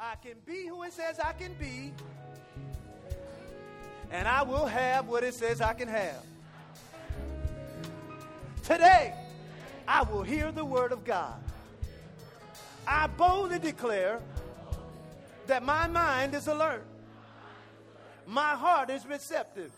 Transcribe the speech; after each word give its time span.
I 0.00 0.14
can 0.22 0.34
be 0.46 0.68
who 0.68 0.84
it 0.84 0.92
says 0.92 1.18
I 1.18 1.32
can 1.32 1.54
be, 1.54 1.92
and 4.12 4.28
I 4.28 4.42
will 4.42 4.66
have 4.66 5.08
what 5.08 5.24
it 5.24 5.34
says 5.34 5.60
I 5.60 5.72
can 5.72 5.88
have. 5.88 6.22
Today, 8.62 9.12
I 9.88 10.04
will 10.04 10.22
hear 10.22 10.52
the 10.52 10.64
word 10.64 10.92
of 10.92 11.04
God. 11.04 11.34
I 12.86 13.08
boldly 13.08 13.58
declare 13.58 14.20
that 15.48 15.64
my 15.64 15.88
mind 15.88 16.32
is 16.34 16.46
alert, 16.46 16.84
my 18.24 18.54
heart 18.54 18.90
is 18.90 19.04
receptive, 19.04 19.72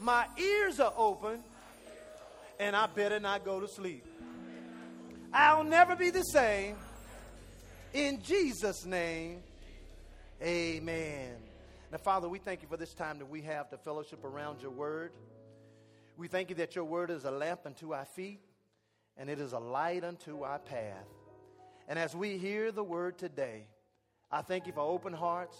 my 0.00 0.24
ears 0.38 0.80
are 0.80 0.94
open, 0.96 1.40
and 2.58 2.74
I 2.74 2.86
better 2.86 3.20
not 3.20 3.44
go 3.44 3.60
to 3.60 3.68
sleep. 3.68 4.06
I'll 5.34 5.64
never 5.64 5.96
be 5.96 6.08
the 6.08 6.22
same. 6.22 6.76
In 7.92 8.22
Jesus' 8.22 8.86
name, 8.86 9.42
amen. 10.42 11.34
Now, 11.90 11.98
Father, 11.98 12.26
we 12.26 12.38
thank 12.38 12.62
you 12.62 12.68
for 12.68 12.78
this 12.78 12.94
time 12.94 13.18
that 13.18 13.28
we 13.28 13.42
have 13.42 13.68
to 13.68 13.76
fellowship 13.76 14.24
around 14.24 14.62
your 14.62 14.70
word. 14.70 15.12
We 16.16 16.26
thank 16.26 16.48
you 16.48 16.54
that 16.56 16.74
your 16.74 16.86
word 16.86 17.10
is 17.10 17.26
a 17.26 17.30
lamp 17.30 17.60
unto 17.66 17.92
our 17.92 18.06
feet 18.06 18.40
and 19.18 19.28
it 19.28 19.38
is 19.38 19.52
a 19.52 19.58
light 19.58 20.04
unto 20.04 20.42
our 20.42 20.58
path. 20.58 21.06
And 21.86 21.98
as 21.98 22.16
we 22.16 22.38
hear 22.38 22.72
the 22.72 22.82
word 22.82 23.18
today, 23.18 23.66
I 24.30 24.40
thank 24.40 24.66
you 24.66 24.72
for 24.72 24.80
open 24.80 25.12
hearts, 25.12 25.58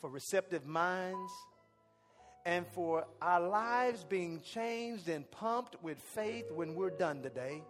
for 0.00 0.10
receptive 0.10 0.66
minds, 0.66 1.30
and 2.44 2.66
for 2.66 3.06
our 3.22 3.40
lives 3.40 4.02
being 4.02 4.40
changed 4.40 5.08
and 5.08 5.30
pumped 5.30 5.80
with 5.84 5.98
faith 6.00 6.50
when 6.50 6.74
we're 6.74 6.90
done 6.90 7.22
today. 7.22 7.62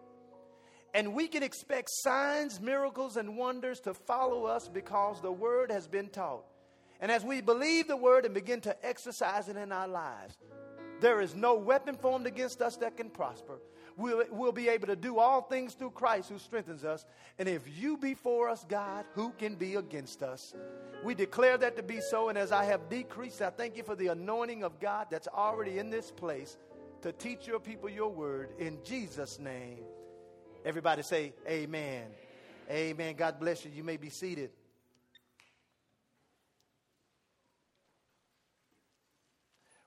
And 0.99 1.15
we 1.15 1.29
can 1.29 1.45
expect 1.45 1.91
signs, 2.03 2.61
miracles, 2.61 3.17
and 3.17 3.37
wonders 3.37 3.79
to 3.83 3.95
follow 3.95 4.47
us 4.47 4.67
because 4.67 5.23
the 5.23 5.31
word 5.31 5.71
has 5.71 5.87
been 5.87 6.09
taught. 6.09 6.45
And 7.01 7.13
as 7.13 7.23
we 7.23 7.41
believe 7.41 7.87
the 7.87 7.97
word 7.97 8.25
and 8.25 8.35
begin 8.35 8.61
to 8.63 8.77
exercise 8.85 9.49
it 9.49 9.57
in 9.57 9.71
our 9.71 9.87
lives, 9.87 10.37
there 11.01 11.21
is 11.21 11.37
no 11.37 11.55
weapon 11.55 11.95
formed 11.95 12.27
against 12.27 12.61
us 12.61 12.75
that 12.79 12.97
can 12.97 13.11
prosper. 13.11 13.61
We'll, 13.97 14.25
we'll 14.33 14.51
be 14.51 14.69
able 14.69 14.89
to 14.89 14.97
do 14.97 15.21
all 15.21 15.43
things 15.43 15.75
through 15.75 15.93
Christ 15.93 16.31
who 16.31 16.39
strengthens 16.41 16.85
us. 16.85 17.07
And 17.39 17.49
if 17.49 17.63
you 17.79 17.97
be 17.97 18.15
for 18.15 18.49
us, 18.49 18.67
God, 18.69 19.05
who 19.15 19.31
can 19.39 19.55
be 19.55 19.77
against 19.77 20.25
us? 20.25 20.53
We 21.05 21.15
declare 21.15 21.59
that 21.59 21.77
to 21.77 21.85
be 21.85 22.01
so. 22.01 22.29
And 22.29 22.37
as 22.37 22.51
I 22.51 22.65
have 22.65 22.89
decreased, 22.89 23.41
I 23.41 23.51
thank 23.51 23.77
you 23.77 23.85
for 23.85 23.95
the 23.95 24.09
anointing 24.09 24.65
of 24.65 24.81
God 24.81 25.07
that's 25.13 25.29
already 25.29 25.79
in 25.79 25.91
this 25.91 26.11
place 26.11 26.59
to 27.03 27.13
teach 27.13 27.47
your 27.47 27.61
people 27.61 27.89
your 27.89 28.09
word. 28.09 28.51
In 28.59 28.79
Jesus' 28.83 29.39
name. 29.39 29.85
Everybody 30.65 31.03
say, 31.03 31.33
Amen. 31.49 32.07
Amen. 32.71 33.15
God 33.17 33.41
bless 33.41 33.65
you. 33.65 33.71
You 33.75 33.85
may 33.85 33.97
be 33.97 34.11
seated. 34.11 34.51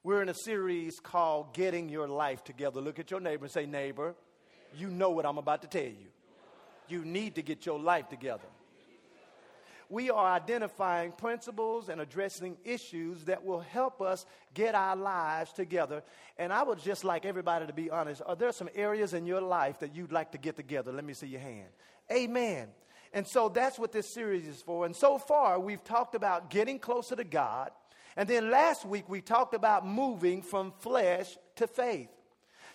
We're 0.03 0.23
in 0.23 0.29
a 0.29 0.33
series 0.33 0.99
called 0.99 1.53
Getting 1.53 1.87
Your 1.87 2.07
Life 2.07 2.43
Together. 2.43 2.81
Look 2.81 2.97
at 2.97 3.11
your 3.11 3.19
neighbor 3.19 3.45
and 3.45 3.51
say, 3.51 3.67
Neighbor, 3.67 4.15
you 4.75 4.87
know 4.87 5.11
what 5.11 5.27
I'm 5.27 5.37
about 5.37 5.61
to 5.61 5.67
tell 5.67 5.83
you. 5.83 6.07
You 6.87 7.05
need 7.05 7.35
to 7.35 7.43
get 7.43 7.65
your 7.65 7.79
life 7.79 8.09
together. 8.09 8.47
We 9.91 10.09
are 10.09 10.33
identifying 10.33 11.11
principles 11.11 11.89
and 11.89 12.01
addressing 12.01 12.57
issues 12.63 13.25
that 13.25 13.45
will 13.45 13.59
help 13.59 14.01
us 14.01 14.25
get 14.53 14.73
our 14.73 14.95
lives 14.95 15.51
together. 15.53 16.01
And 16.37 16.51
I 16.51 16.63
would 16.63 16.79
just 16.79 17.03
like 17.03 17.25
everybody 17.25 17.67
to 17.67 17.73
be 17.73 17.89
honest. 17.89 18.21
Are 18.25 18.35
there 18.35 18.51
some 18.51 18.69
areas 18.73 19.13
in 19.13 19.25
your 19.25 19.41
life 19.41 19.79
that 19.79 19.95
you'd 19.95 20.11
like 20.11 20.31
to 20.31 20.37
get 20.37 20.55
together? 20.55 20.91
Let 20.91 21.05
me 21.05 21.13
see 21.13 21.27
your 21.27 21.41
hand. 21.41 21.69
Amen. 22.11 22.69
And 23.13 23.27
so 23.27 23.49
that's 23.49 23.77
what 23.77 23.91
this 23.91 24.07
series 24.07 24.47
is 24.47 24.61
for. 24.61 24.85
And 24.85 24.95
so 24.95 25.17
far, 25.17 25.59
we've 25.59 25.83
talked 25.83 26.15
about 26.15 26.49
getting 26.49 26.79
closer 26.79 27.15
to 27.15 27.25
God 27.25 27.71
and 28.15 28.27
then 28.27 28.51
last 28.51 28.85
week 28.85 29.07
we 29.07 29.21
talked 29.21 29.53
about 29.53 29.87
moving 29.87 30.41
from 30.41 30.73
flesh 30.79 31.37
to 31.55 31.67
faith. 31.67 32.09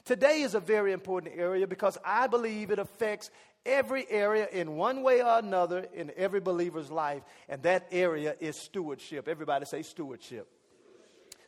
Today 0.04 0.42
is 0.42 0.54
a 0.54 0.60
very 0.60 0.92
important 0.92 1.34
area 1.36 1.66
because 1.66 1.98
I 2.04 2.26
believe 2.26 2.70
it 2.70 2.78
affects 2.78 3.30
every 3.66 4.08
area 4.08 4.48
in 4.50 4.76
one 4.76 5.02
way 5.02 5.22
or 5.22 5.38
another 5.38 5.86
in 5.92 6.12
every 6.16 6.40
believer's 6.40 6.90
life, 6.90 7.22
and 7.48 7.62
that 7.64 7.86
area 7.90 8.34
is 8.40 8.56
stewardship. 8.56 9.28
Everybody 9.28 9.66
say 9.66 9.82
stewardship. 9.82 10.48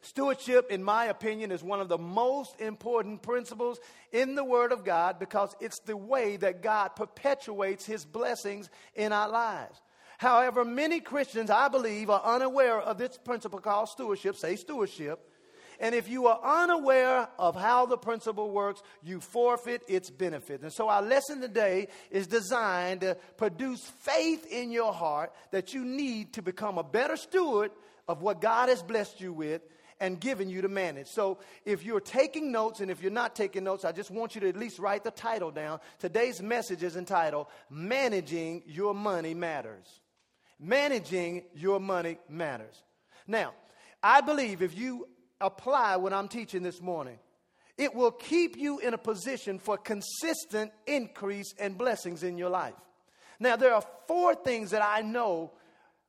Stewardship, 0.00 0.70
in 0.70 0.82
my 0.82 1.06
opinion, 1.06 1.50
is 1.50 1.62
one 1.62 1.80
of 1.80 1.88
the 1.88 1.98
most 1.98 2.60
important 2.60 3.20
principles 3.22 3.80
in 4.12 4.34
the 4.34 4.44
Word 4.44 4.72
of 4.72 4.84
God 4.84 5.18
because 5.18 5.54
it's 5.60 5.80
the 5.80 5.96
way 5.96 6.36
that 6.36 6.62
God 6.62 6.96
perpetuates 6.96 7.84
His 7.84 8.04
blessings 8.04 8.70
in 8.94 9.12
our 9.12 9.28
lives. 9.28 9.80
However, 10.18 10.64
many 10.64 11.00
Christians, 11.00 11.50
I 11.50 11.68
believe, 11.68 12.10
are 12.10 12.22
unaware 12.24 12.80
of 12.80 12.98
this 12.98 13.18
principle 13.18 13.60
called 13.60 13.88
stewardship. 13.88 14.36
Say 14.36 14.56
stewardship. 14.56 15.27
And 15.80 15.94
if 15.94 16.08
you 16.08 16.26
are 16.26 16.40
unaware 16.62 17.28
of 17.38 17.54
how 17.54 17.86
the 17.86 17.96
principle 17.96 18.50
works, 18.50 18.82
you 19.02 19.20
forfeit 19.20 19.82
its 19.88 20.10
benefit. 20.10 20.62
And 20.62 20.72
so 20.72 20.88
our 20.88 21.02
lesson 21.02 21.40
today 21.40 21.88
is 22.10 22.26
designed 22.26 23.02
to 23.02 23.16
produce 23.36 23.80
faith 24.00 24.46
in 24.46 24.70
your 24.70 24.92
heart 24.92 25.32
that 25.50 25.74
you 25.74 25.84
need 25.84 26.32
to 26.34 26.42
become 26.42 26.78
a 26.78 26.82
better 26.82 27.16
steward 27.16 27.70
of 28.08 28.22
what 28.22 28.40
God 28.40 28.68
has 28.68 28.82
blessed 28.82 29.20
you 29.20 29.32
with 29.32 29.62
and 30.00 30.20
given 30.20 30.48
you 30.48 30.62
to 30.62 30.68
manage. 30.68 31.08
So 31.08 31.38
if 31.64 31.84
you're 31.84 32.00
taking 32.00 32.52
notes 32.52 32.80
and 32.80 32.90
if 32.90 33.02
you're 33.02 33.10
not 33.10 33.36
taking 33.36 33.64
notes, 33.64 33.84
I 33.84 33.92
just 33.92 34.10
want 34.10 34.34
you 34.34 34.40
to 34.42 34.48
at 34.48 34.56
least 34.56 34.78
write 34.78 35.04
the 35.04 35.10
title 35.10 35.50
down. 35.50 35.80
Today's 35.98 36.40
message 36.40 36.82
is 36.82 36.96
entitled 36.96 37.46
Managing 37.70 38.62
Your 38.66 38.94
Money 38.94 39.34
Matters 39.34 40.00
managing 40.58 41.44
your 41.54 41.80
money 41.80 42.18
matters. 42.28 42.82
Now, 43.26 43.52
I 44.02 44.20
believe 44.20 44.62
if 44.62 44.76
you 44.76 45.06
apply 45.40 45.96
what 45.96 46.12
I'm 46.12 46.28
teaching 46.28 46.62
this 46.62 46.80
morning, 46.80 47.18
it 47.76 47.94
will 47.94 48.10
keep 48.10 48.56
you 48.56 48.80
in 48.80 48.94
a 48.94 48.98
position 48.98 49.58
for 49.58 49.76
consistent 49.76 50.72
increase 50.86 51.54
and 51.58 51.78
blessings 51.78 52.22
in 52.22 52.36
your 52.36 52.50
life. 52.50 52.74
Now, 53.38 53.56
there 53.56 53.72
are 53.72 53.84
four 54.08 54.34
things 54.34 54.70
that 54.72 54.82
I 54.84 55.02
know 55.02 55.52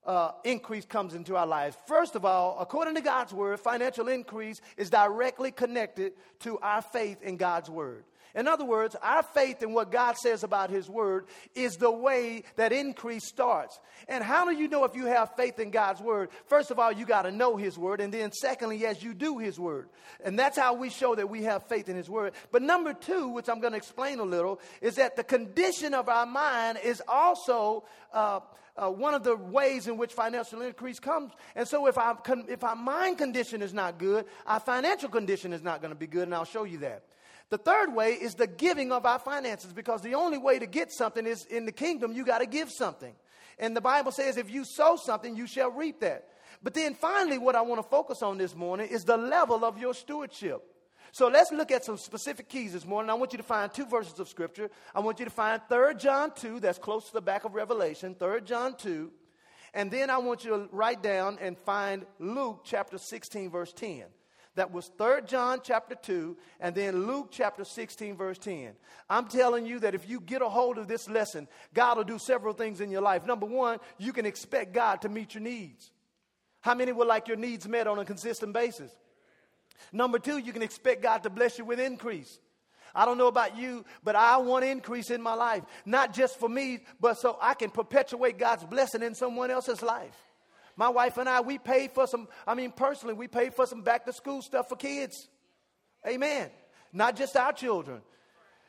uh, 0.05 0.31
increase 0.43 0.85
comes 0.85 1.13
into 1.13 1.35
our 1.35 1.45
lives. 1.45 1.77
First 1.87 2.15
of 2.15 2.25
all, 2.25 2.57
according 2.59 2.95
to 2.95 3.01
God's 3.01 3.33
word, 3.33 3.59
financial 3.59 4.07
increase 4.07 4.59
is 4.77 4.89
directly 4.89 5.51
connected 5.51 6.13
to 6.39 6.57
our 6.59 6.81
faith 6.81 7.21
in 7.21 7.37
God's 7.37 7.69
word. 7.69 8.05
In 8.35 8.47
other 8.47 8.65
words, 8.65 8.95
our 9.01 9.23
faith 9.23 9.63
in 9.63 9.73
what 9.73 9.91
God 9.91 10.17
says 10.17 10.43
about 10.43 10.69
His 10.69 10.89
Word 10.89 11.25
is 11.55 11.77
the 11.77 11.91
way 11.91 12.43
that 12.57 12.71
increase 12.71 13.25
starts. 13.25 13.79
And 14.07 14.23
how 14.23 14.45
do 14.45 14.55
you 14.55 14.67
know 14.67 14.83
if 14.83 14.95
you 14.95 15.05
have 15.07 15.35
faith 15.35 15.59
in 15.59 15.71
God's 15.71 15.99
Word? 15.99 16.29
First 16.45 16.69
of 16.69 16.79
all, 16.79 16.91
you 16.91 17.05
got 17.05 17.23
to 17.23 17.31
know 17.31 17.57
His 17.57 17.77
Word. 17.77 18.01
And 18.01 18.13
then, 18.13 18.31
secondly, 18.31 18.77
yes, 18.77 19.01
you 19.01 19.13
do 19.13 19.39
His 19.39 19.59
Word. 19.59 19.89
And 20.23 20.37
that's 20.37 20.57
how 20.57 20.73
we 20.73 20.89
show 20.89 21.15
that 21.15 21.29
we 21.29 21.43
have 21.43 21.63
faith 21.63 21.89
in 21.89 21.95
His 21.95 22.09
Word. 22.09 22.33
But 22.51 22.61
number 22.61 22.93
two, 22.93 23.29
which 23.29 23.49
I'm 23.49 23.59
going 23.59 23.73
to 23.73 23.77
explain 23.77 24.19
a 24.19 24.23
little, 24.23 24.59
is 24.81 24.95
that 24.95 25.15
the 25.15 25.23
condition 25.23 25.93
of 25.93 26.09
our 26.09 26.25
mind 26.25 26.79
is 26.83 27.01
also. 27.07 27.83
Uh, 28.13 28.41
uh, 28.77 28.89
one 28.89 29.13
of 29.13 29.23
the 29.23 29.35
ways 29.35 29.87
in 29.87 29.97
which 29.97 30.13
financial 30.13 30.61
increase 30.61 31.01
comes. 31.01 31.33
And 31.53 31.67
so, 31.67 31.87
if 31.87 31.97
if 32.47 32.63
our 32.63 32.75
mind 32.77 33.17
condition 33.17 33.61
is 33.61 33.73
not 33.73 33.97
good, 33.97 34.25
our 34.45 34.61
financial 34.61 35.09
condition 35.09 35.51
is 35.51 35.61
not 35.61 35.81
going 35.81 35.91
to 35.91 35.99
be 35.99 36.07
good, 36.07 36.23
and 36.23 36.33
I'll 36.33 36.45
show 36.45 36.63
you 36.63 36.77
that. 36.77 37.03
The 37.49 37.57
third 37.57 37.95
way 37.95 38.11
is 38.11 38.35
the 38.35 38.47
giving 38.47 38.91
of 38.91 39.05
our 39.05 39.19
finances 39.19 39.73
because 39.73 40.01
the 40.01 40.15
only 40.15 40.37
way 40.37 40.59
to 40.59 40.67
get 40.67 40.91
something 40.91 41.25
is 41.25 41.45
in 41.45 41.65
the 41.65 41.71
kingdom, 41.71 42.13
you 42.13 42.23
got 42.23 42.39
to 42.39 42.45
give 42.45 42.69
something. 42.69 43.13
And 43.57 43.75
the 43.75 43.81
Bible 43.81 44.11
says, 44.11 44.37
if 44.37 44.51
you 44.51 44.63
sow 44.63 44.95
something, 44.95 45.35
you 45.35 45.47
shall 45.47 45.71
reap 45.71 45.99
that. 46.01 46.29
But 46.61 46.73
then 46.73 46.93
finally, 46.93 47.37
what 47.37 47.55
I 47.55 47.61
want 47.61 47.81
to 47.81 47.89
focus 47.89 48.21
on 48.21 48.37
this 48.37 48.55
morning 48.55 48.87
is 48.89 49.03
the 49.03 49.17
level 49.17 49.65
of 49.65 49.77
your 49.77 49.93
stewardship. 49.93 50.61
So 51.11 51.27
let's 51.27 51.51
look 51.51 51.71
at 51.71 51.83
some 51.83 51.97
specific 51.97 52.49
keys 52.49 52.73
this 52.73 52.85
morning. 52.85 53.09
I 53.09 53.15
want 53.15 53.33
you 53.33 53.37
to 53.37 53.43
find 53.43 53.73
two 53.73 53.85
verses 53.85 54.19
of 54.19 54.29
scripture. 54.29 54.69
I 54.93 54.99
want 54.99 55.17
you 55.19 55.25
to 55.25 55.31
find 55.31 55.61
3 55.67 55.95
John 55.95 56.31
2, 56.35 56.59
that's 56.59 56.77
close 56.77 57.07
to 57.07 57.13
the 57.13 57.21
back 57.21 57.45
of 57.45 57.55
Revelation, 57.55 58.15
3 58.15 58.41
John 58.41 58.75
2. 58.75 59.11
And 59.73 59.89
then 59.89 60.09
I 60.09 60.17
want 60.17 60.43
you 60.43 60.51
to 60.51 60.69
write 60.71 61.01
down 61.01 61.37
and 61.41 61.57
find 61.57 62.05
Luke 62.19 62.61
chapter 62.63 62.97
16, 62.97 63.49
verse 63.49 63.73
10. 63.73 64.03
That 64.59 64.73
was 64.73 64.91
3 64.97 65.21
John 65.25 65.61
chapter 65.63 65.95
2 65.95 66.35
and 66.59 66.75
then 66.75 67.07
Luke 67.07 67.29
chapter 67.31 67.63
16 67.63 68.17
verse 68.17 68.37
10. 68.39 68.73
I'm 69.09 69.29
telling 69.29 69.65
you 69.65 69.79
that 69.79 69.95
if 69.95 70.09
you 70.09 70.19
get 70.19 70.41
a 70.41 70.49
hold 70.49 70.77
of 70.77 70.89
this 70.89 71.07
lesson, 71.07 71.47
God 71.73 71.95
will 71.95 72.03
do 72.03 72.19
several 72.19 72.53
things 72.53 72.81
in 72.81 72.91
your 72.91 72.99
life. 73.01 73.25
Number 73.25 73.45
1, 73.45 73.79
you 73.99 74.11
can 74.11 74.25
expect 74.25 74.73
God 74.73 75.01
to 75.03 75.07
meet 75.07 75.33
your 75.33 75.43
needs. 75.43 75.91
How 76.59 76.75
many 76.75 76.91
would 76.91 77.07
like 77.07 77.29
your 77.29 77.37
needs 77.37 77.69
met 77.69 77.87
on 77.87 77.99
a 77.99 78.03
consistent 78.03 78.51
basis? 78.51 78.91
Number 79.93 80.19
2, 80.19 80.39
you 80.39 80.51
can 80.51 80.61
expect 80.61 81.01
God 81.03 81.23
to 81.23 81.29
bless 81.29 81.57
you 81.57 81.63
with 81.63 81.79
increase. 81.79 82.37
I 82.93 83.05
don't 83.05 83.17
know 83.17 83.27
about 83.27 83.57
you, 83.57 83.85
but 84.03 84.17
I 84.17 84.35
want 84.39 84.65
increase 84.65 85.09
in 85.09 85.21
my 85.21 85.35
life. 85.35 85.63
Not 85.85 86.13
just 86.13 86.37
for 86.37 86.49
me, 86.49 86.79
but 86.99 87.17
so 87.17 87.37
I 87.41 87.53
can 87.53 87.69
perpetuate 87.69 88.37
God's 88.37 88.65
blessing 88.65 89.03
in 89.03 89.15
someone 89.15 89.51
else's 89.51 89.81
life. 89.81 90.17
My 90.79 90.87
wife 90.87 91.17
and 91.17 91.27
I, 91.27 91.41
we 91.41 91.57
paid 91.57 91.91
for 91.91 92.07
some, 92.07 92.29
I 92.47 92.55
mean, 92.55 92.71
personally, 92.71 93.13
we 93.13 93.27
paid 93.27 93.53
for 93.53 93.65
some 93.65 93.81
back 93.81 94.05
to 94.05 94.13
school 94.13 94.41
stuff 94.41 94.69
for 94.69 94.77
kids. 94.77 95.27
Amen. 96.07 96.49
Not 96.93 97.17
just 97.17 97.35
our 97.35 97.51
children. 97.51 97.99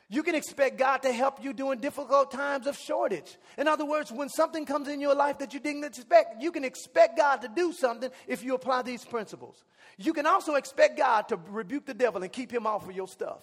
You 0.09 0.21
can 0.21 0.35
expect 0.35 0.77
God 0.77 1.03
to 1.03 1.13
help 1.13 1.41
you 1.41 1.53
during 1.53 1.79
difficult 1.79 2.29
times 2.29 2.67
of 2.67 2.77
shortage. 2.77 3.37
In 3.57 3.65
other 3.69 3.85
words, 3.85 4.11
when 4.11 4.27
something 4.27 4.65
comes 4.65 4.89
in 4.89 4.99
your 4.99 5.15
life 5.15 5.37
that 5.37 5.53
you 5.53 5.61
didn't 5.61 5.85
expect, 5.85 6.43
you 6.43 6.51
can 6.51 6.65
expect 6.65 7.17
God 7.17 7.37
to 7.43 7.47
do 7.47 7.71
something 7.71 8.11
if 8.27 8.43
you 8.43 8.55
apply 8.55 8.81
these 8.81 9.05
principles. 9.05 9.63
You 9.97 10.11
can 10.11 10.25
also 10.25 10.55
expect 10.55 10.97
God 10.97 11.29
to 11.29 11.39
rebuke 11.47 11.85
the 11.85 11.93
devil 11.93 12.21
and 12.21 12.29
keep 12.29 12.51
him 12.51 12.67
off 12.67 12.89
of 12.89 12.93
your 12.93 13.07
stuff. 13.07 13.41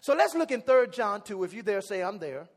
So 0.00 0.14
let's 0.14 0.34
look 0.34 0.50
in 0.50 0.62
3 0.62 0.86
John 0.90 1.20
2. 1.20 1.44
If 1.44 1.52
you 1.52 1.62
there, 1.62 1.82
say, 1.82 2.02
I'm 2.02 2.18
there. 2.18 2.48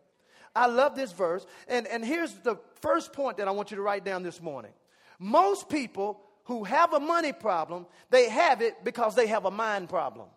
I 0.57 0.65
love 0.65 0.95
this 0.95 1.11
verse. 1.11 1.45
And, 1.67 1.85
and 1.87 2.03
here's 2.03 2.33
the 2.33 2.57
first 2.81 3.13
point 3.13 3.37
that 3.37 3.47
I 3.47 3.51
want 3.51 3.69
you 3.71 3.77
to 3.77 3.83
write 3.83 4.03
down 4.03 4.23
this 4.23 4.41
morning. 4.41 4.71
Most 5.19 5.69
people 5.69 6.19
who 6.45 6.63
have 6.63 6.93
a 6.93 6.99
money 6.99 7.31
problem, 7.31 7.85
they 8.09 8.27
have 8.29 8.61
it 8.61 8.83
because 8.83 9.15
they 9.15 9.27
have 9.27 9.45
a 9.45 9.51
mind 9.51 9.89
problem. 9.89 10.27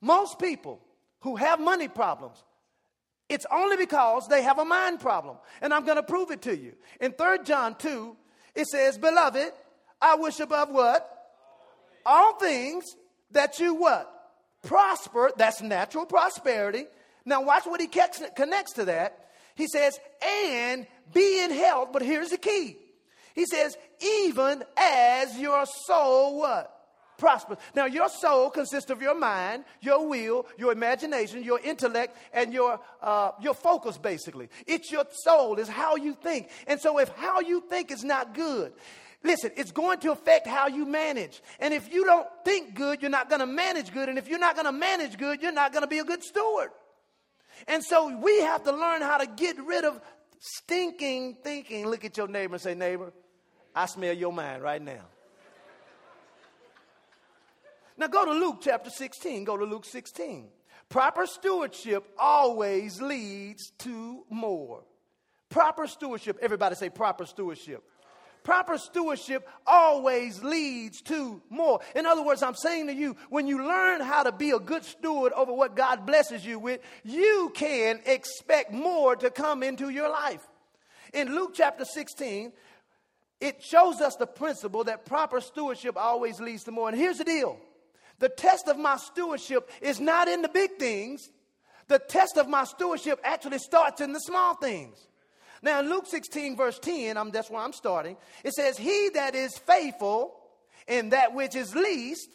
Most 0.00 0.38
people 0.38 0.80
who 1.20 1.36
have 1.36 1.60
money 1.60 1.88
problems, 1.88 2.42
it's 3.28 3.46
only 3.52 3.76
because 3.76 4.26
they 4.26 4.42
have 4.42 4.58
a 4.58 4.64
mind 4.64 4.98
problem. 4.98 5.36
And 5.60 5.72
I'm 5.72 5.84
going 5.84 5.96
to 5.98 6.02
prove 6.02 6.30
it 6.30 6.42
to 6.42 6.56
you. 6.56 6.72
In 7.00 7.12
3 7.12 7.38
John 7.44 7.76
2, 7.76 8.16
it 8.56 8.66
says, 8.66 8.98
Beloved, 8.98 9.52
I 10.02 10.16
wish 10.16 10.40
above 10.40 10.70
what? 10.70 11.08
All 12.04 12.34
things 12.38 12.84
that 13.30 13.60
you 13.60 13.74
what? 13.74 14.10
Prosper. 14.64 15.30
That's 15.36 15.62
natural 15.62 16.06
prosperity. 16.06 16.86
Now 17.24 17.42
watch 17.42 17.64
what 17.64 17.80
he 17.80 17.86
connects 17.86 18.72
to 18.74 18.84
that. 18.86 19.26
He 19.54 19.66
says, 19.66 19.98
and 20.22 20.86
be 21.12 21.42
in 21.42 21.50
health. 21.50 21.90
But 21.92 22.02
here's 22.02 22.30
the 22.30 22.38
key. 22.38 22.76
He 23.34 23.46
says, 23.46 23.76
even 24.00 24.64
as 24.76 25.38
your 25.38 25.64
soul 25.86 26.38
what? 26.38 26.80
prosperous. 27.20 27.60
Now, 27.76 27.84
your 27.84 28.08
soul 28.08 28.50
consists 28.50 28.90
of 28.90 29.00
your 29.00 29.14
mind, 29.14 29.64
your 29.80 30.08
will, 30.08 30.46
your 30.58 30.72
imagination, 30.72 31.44
your 31.44 31.60
intellect, 31.60 32.16
and 32.32 32.52
your, 32.52 32.80
uh, 33.00 33.32
your 33.40 33.54
focus, 33.54 33.98
basically. 33.98 34.48
It's 34.66 34.90
your 34.90 35.04
soul, 35.24 35.56
is 35.58 35.68
how 35.68 35.96
you 35.96 36.14
think. 36.14 36.48
And 36.66 36.80
so, 36.80 36.98
if 36.98 37.10
how 37.10 37.40
you 37.40 37.62
think 37.68 37.92
is 37.92 38.02
not 38.02 38.34
good, 38.34 38.72
listen, 39.22 39.52
it's 39.56 39.70
going 39.70 40.00
to 40.00 40.10
affect 40.10 40.48
how 40.48 40.66
you 40.66 40.86
manage. 40.86 41.42
And 41.60 41.72
if 41.72 41.92
you 41.92 42.04
don't 42.04 42.26
think 42.44 42.74
good, 42.74 43.02
you're 43.02 43.10
not 43.10 43.28
going 43.28 43.40
to 43.40 43.46
manage 43.46 43.92
good. 43.92 44.08
And 44.08 44.18
if 44.18 44.26
you're 44.26 44.38
not 44.38 44.54
going 44.56 44.66
to 44.66 44.72
manage 44.72 45.18
good, 45.18 45.42
you're 45.42 45.52
not 45.52 45.72
going 45.72 45.82
to 45.82 45.88
be 45.88 45.98
a 45.98 46.04
good 46.04 46.24
steward. 46.24 46.70
And 47.66 47.84
so, 47.84 48.16
we 48.16 48.40
have 48.40 48.64
to 48.64 48.72
learn 48.72 49.02
how 49.02 49.18
to 49.18 49.26
get 49.26 49.56
rid 49.64 49.84
of 49.84 50.00
stinking 50.38 51.38
thinking. 51.42 51.86
Look 51.86 52.04
at 52.04 52.16
your 52.16 52.28
neighbor 52.28 52.54
and 52.54 52.62
say, 52.62 52.74
Neighbor, 52.74 53.12
I 53.74 53.86
smell 53.86 54.14
your 54.14 54.32
mind 54.32 54.62
right 54.62 54.82
now. 54.82 55.04
Now 57.96 58.06
go 58.06 58.24
to 58.24 58.32
Luke 58.32 58.60
chapter 58.62 58.88
16. 58.88 59.44
Go 59.44 59.58
to 59.58 59.64
Luke 59.64 59.84
16. 59.84 60.48
Proper 60.88 61.26
stewardship 61.26 62.04
always 62.18 63.00
leads 63.00 63.70
to 63.80 64.24
more. 64.30 64.82
Proper 65.50 65.86
stewardship, 65.86 66.38
everybody 66.40 66.74
say 66.76 66.88
proper 66.88 67.26
stewardship. 67.26 67.84
Proper 68.42 68.78
stewardship 68.78 69.46
always 69.66 70.42
leads 70.42 71.02
to 71.02 71.42
more. 71.50 71.80
In 71.94 72.06
other 72.06 72.22
words, 72.22 72.42
I'm 72.42 72.54
saying 72.54 72.86
to 72.86 72.94
you, 72.94 73.16
when 73.28 73.46
you 73.46 73.66
learn 73.66 74.00
how 74.00 74.22
to 74.22 74.32
be 74.32 74.50
a 74.50 74.58
good 74.58 74.84
steward 74.84 75.32
over 75.32 75.52
what 75.52 75.76
God 75.76 76.06
blesses 76.06 76.44
you 76.44 76.58
with, 76.58 76.80
you 77.04 77.52
can 77.54 78.00
expect 78.06 78.72
more 78.72 79.16
to 79.16 79.30
come 79.30 79.62
into 79.62 79.90
your 79.90 80.08
life. 80.08 80.40
In 81.12 81.34
Luke 81.34 81.52
chapter 81.54 81.84
16, 81.84 82.52
it 83.40 83.62
shows 83.62 84.00
us 84.00 84.16
the 84.16 84.26
principle 84.26 84.84
that 84.84 85.06
proper 85.06 85.40
stewardship 85.40 85.96
always 85.96 86.40
leads 86.40 86.64
to 86.64 86.70
more. 86.70 86.88
And 86.88 86.96
here's 86.96 87.18
the 87.18 87.24
deal 87.24 87.58
the 88.20 88.28
test 88.28 88.68
of 88.68 88.78
my 88.78 88.96
stewardship 88.96 89.70
is 89.80 90.00
not 90.00 90.28
in 90.28 90.42
the 90.42 90.48
big 90.48 90.76
things. 90.78 91.30
The 91.88 91.98
test 91.98 92.36
of 92.36 92.48
my 92.48 92.64
stewardship 92.64 93.18
actually 93.24 93.58
starts 93.58 94.00
in 94.00 94.12
the 94.12 94.20
small 94.20 94.54
things. 94.54 95.08
Now, 95.62 95.80
in 95.80 95.90
Luke 95.90 96.06
16, 96.06 96.56
verse 96.56 96.78
10, 96.78 97.16
I'm, 97.16 97.30
that's 97.30 97.50
where 97.50 97.60
I'm 97.60 97.72
starting. 97.72 98.16
It 98.44 98.54
says, 98.54 98.78
He 98.78 99.10
that 99.14 99.34
is 99.34 99.56
faithful 99.58 100.34
in 100.88 101.10
that 101.10 101.34
which 101.34 101.54
is 101.54 101.74
least 101.74 102.28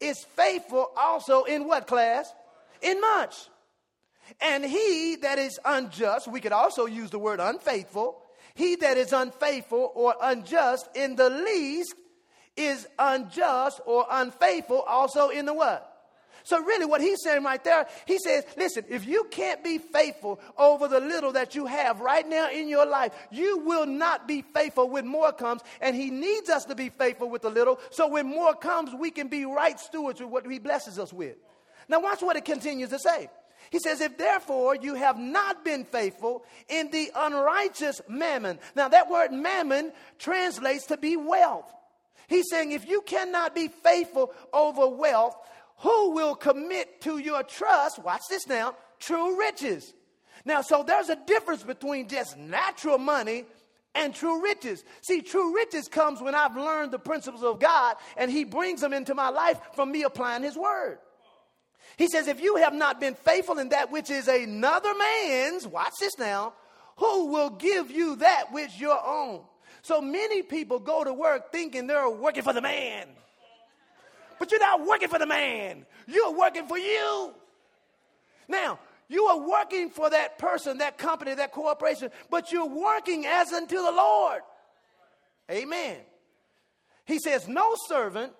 is 0.00 0.24
faithful 0.36 0.90
also 0.96 1.44
in 1.44 1.66
what 1.66 1.86
class? 1.86 2.32
In 2.82 3.00
much. 3.00 3.34
And 4.40 4.64
he 4.64 5.16
that 5.22 5.38
is 5.38 5.58
unjust, 5.64 6.28
we 6.28 6.40
could 6.40 6.52
also 6.52 6.86
use 6.86 7.10
the 7.10 7.18
word 7.18 7.40
unfaithful, 7.40 8.22
he 8.54 8.76
that 8.76 8.96
is 8.96 9.12
unfaithful 9.12 9.92
or 9.94 10.14
unjust 10.20 10.88
in 10.94 11.16
the 11.16 11.30
least 11.30 11.94
is 12.56 12.86
unjust 12.98 13.80
or 13.86 14.04
unfaithful 14.10 14.80
also 14.80 15.28
in 15.28 15.46
the 15.46 15.54
what? 15.54 15.87
So, 16.48 16.64
really, 16.64 16.86
what 16.86 17.02
he's 17.02 17.22
saying 17.22 17.44
right 17.44 17.62
there, 17.62 17.86
he 18.06 18.18
says, 18.18 18.42
listen, 18.56 18.82
if 18.88 19.06
you 19.06 19.24
can't 19.30 19.62
be 19.62 19.76
faithful 19.76 20.40
over 20.56 20.88
the 20.88 20.98
little 20.98 21.32
that 21.32 21.54
you 21.54 21.66
have 21.66 22.00
right 22.00 22.26
now 22.26 22.48
in 22.50 22.70
your 22.70 22.86
life, 22.86 23.12
you 23.30 23.58
will 23.66 23.84
not 23.84 24.26
be 24.26 24.40
faithful 24.40 24.88
when 24.88 25.06
more 25.06 25.30
comes. 25.30 25.60
And 25.82 25.94
he 25.94 26.10
needs 26.10 26.48
us 26.48 26.64
to 26.64 26.74
be 26.74 26.88
faithful 26.88 27.28
with 27.28 27.42
the 27.42 27.50
little. 27.50 27.78
So, 27.90 28.08
when 28.08 28.26
more 28.26 28.54
comes, 28.54 28.94
we 28.94 29.10
can 29.10 29.28
be 29.28 29.44
right 29.44 29.78
stewards 29.78 30.20
with 30.20 30.30
what 30.30 30.50
he 30.50 30.58
blesses 30.58 30.98
us 30.98 31.12
with. 31.12 31.36
Now, 31.86 32.00
watch 32.00 32.22
what 32.22 32.36
it 32.36 32.46
continues 32.46 32.88
to 32.88 32.98
say. 32.98 33.28
He 33.68 33.78
says, 33.78 34.00
If 34.00 34.16
therefore 34.16 34.74
you 34.74 34.94
have 34.94 35.18
not 35.18 35.66
been 35.66 35.84
faithful 35.84 36.46
in 36.70 36.90
the 36.90 37.10
unrighteous 37.14 38.00
mammon. 38.08 38.58
Now, 38.74 38.88
that 38.88 39.10
word 39.10 39.32
mammon 39.32 39.92
translates 40.18 40.86
to 40.86 40.96
be 40.96 41.14
wealth. 41.14 41.70
He's 42.28 42.44
saying, 42.50 42.72
if 42.72 42.86
you 42.86 43.00
cannot 43.00 43.54
be 43.54 43.68
faithful 43.68 44.32
over 44.52 44.86
wealth, 44.86 45.34
who 45.78 46.10
will 46.10 46.34
commit 46.34 47.00
to 47.02 47.18
your 47.18 47.42
trust? 47.42 47.98
Watch 48.02 48.22
this 48.28 48.46
now 48.46 48.74
true 48.98 49.38
riches. 49.38 49.94
Now, 50.44 50.62
so 50.62 50.82
there's 50.82 51.08
a 51.08 51.16
difference 51.26 51.62
between 51.62 52.08
just 52.08 52.36
natural 52.36 52.98
money 52.98 53.44
and 53.94 54.14
true 54.14 54.42
riches. 54.42 54.84
See, 55.02 55.22
true 55.22 55.54
riches 55.54 55.88
comes 55.88 56.20
when 56.20 56.34
I've 56.34 56.56
learned 56.56 56.92
the 56.92 56.98
principles 56.98 57.42
of 57.42 57.60
God 57.60 57.96
and 58.16 58.30
He 58.30 58.44
brings 58.44 58.80
them 58.80 58.92
into 58.92 59.14
my 59.14 59.28
life 59.28 59.58
from 59.74 59.92
me 59.92 60.02
applying 60.04 60.42
His 60.42 60.56
word. 60.56 60.98
He 61.96 62.08
says, 62.08 62.28
if 62.28 62.40
you 62.40 62.56
have 62.56 62.74
not 62.74 63.00
been 63.00 63.14
faithful 63.14 63.58
in 63.58 63.70
that 63.70 63.90
which 63.90 64.10
is 64.10 64.28
another 64.28 64.92
man's, 64.94 65.66
watch 65.66 65.92
this 66.00 66.18
now, 66.18 66.54
who 66.96 67.26
will 67.26 67.50
give 67.50 67.90
you 67.90 68.16
that 68.16 68.52
which 68.52 68.78
your 68.78 68.98
own? 69.04 69.40
So 69.82 70.00
many 70.00 70.42
people 70.42 70.78
go 70.78 71.02
to 71.04 71.12
work 71.12 71.50
thinking 71.50 71.86
they're 71.86 72.08
working 72.08 72.42
for 72.42 72.52
the 72.52 72.62
man. 72.62 73.06
But 74.38 74.50
you're 74.50 74.60
not 74.60 74.86
working 74.86 75.08
for 75.08 75.18
the 75.18 75.26
man, 75.26 75.86
you're 76.06 76.32
working 76.32 76.66
for 76.66 76.78
you. 76.78 77.34
Now, 78.48 78.78
you 79.08 79.24
are 79.24 79.38
working 79.38 79.90
for 79.90 80.10
that 80.10 80.38
person, 80.38 80.78
that 80.78 80.98
company, 80.98 81.34
that 81.34 81.52
corporation, 81.52 82.10
but 82.30 82.52
you're 82.52 82.68
working 82.68 83.26
as 83.26 83.52
unto 83.52 83.76
the 83.76 83.90
Lord. 83.90 84.42
Amen. 85.50 85.96
He 87.06 87.18
says, 87.18 87.48
No 87.48 87.74
servant 87.86 88.32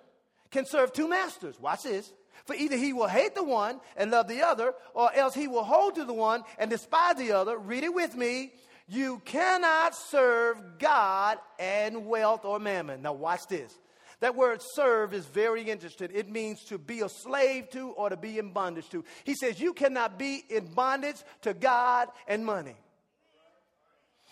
can 0.51 0.65
serve 0.65 0.93
two 0.93 1.07
masters. 1.07 1.59
Watch 1.59 1.83
this. 1.83 2.11
For 2.45 2.55
either 2.55 2.77
he 2.77 2.93
will 2.93 3.07
hate 3.07 3.35
the 3.35 3.43
one 3.43 3.79
and 3.97 4.11
love 4.11 4.27
the 4.27 4.41
other, 4.41 4.73
or 4.93 5.13
else 5.13 5.35
he 5.35 5.47
will 5.47 5.63
hold 5.63 5.95
to 5.95 6.05
the 6.05 6.13
one 6.13 6.43
and 6.57 6.69
despise 6.69 7.15
the 7.15 7.33
other. 7.33 7.57
Read 7.57 7.83
it 7.83 7.93
with 7.93 8.15
me. 8.15 8.53
You 8.87 9.21
cannot 9.25 9.95
serve 9.95 10.79
God 10.79 11.37
and 11.59 12.07
wealth 12.07 12.45
or 12.45 12.59
mammon. 12.59 13.03
Now, 13.03 13.13
watch 13.13 13.45
this. 13.47 13.77
That 14.19 14.35
word 14.35 14.61
serve 14.73 15.13
is 15.13 15.25
very 15.25 15.63
interesting. 15.63 16.09
It 16.13 16.29
means 16.29 16.63
to 16.65 16.77
be 16.77 17.01
a 17.01 17.09
slave 17.09 17.69
to 17.71 17.91
or 17.91 18.09
to 18.09 18.17
be 18.17 18.37
in 18.37 18.51
bondage 18.51 18.89
to. 18.89 19.03
He 19.23 19.33
says 19.33 19.61
you 19.61 19.73
cannot 19.73 20.19
be 20.19 20.43
in 20.49 20.65
bondage 20.65 21.17
to 21.43 21.53
God 21.53 22.09
and 22.27 22.45
money. 22.45 22.75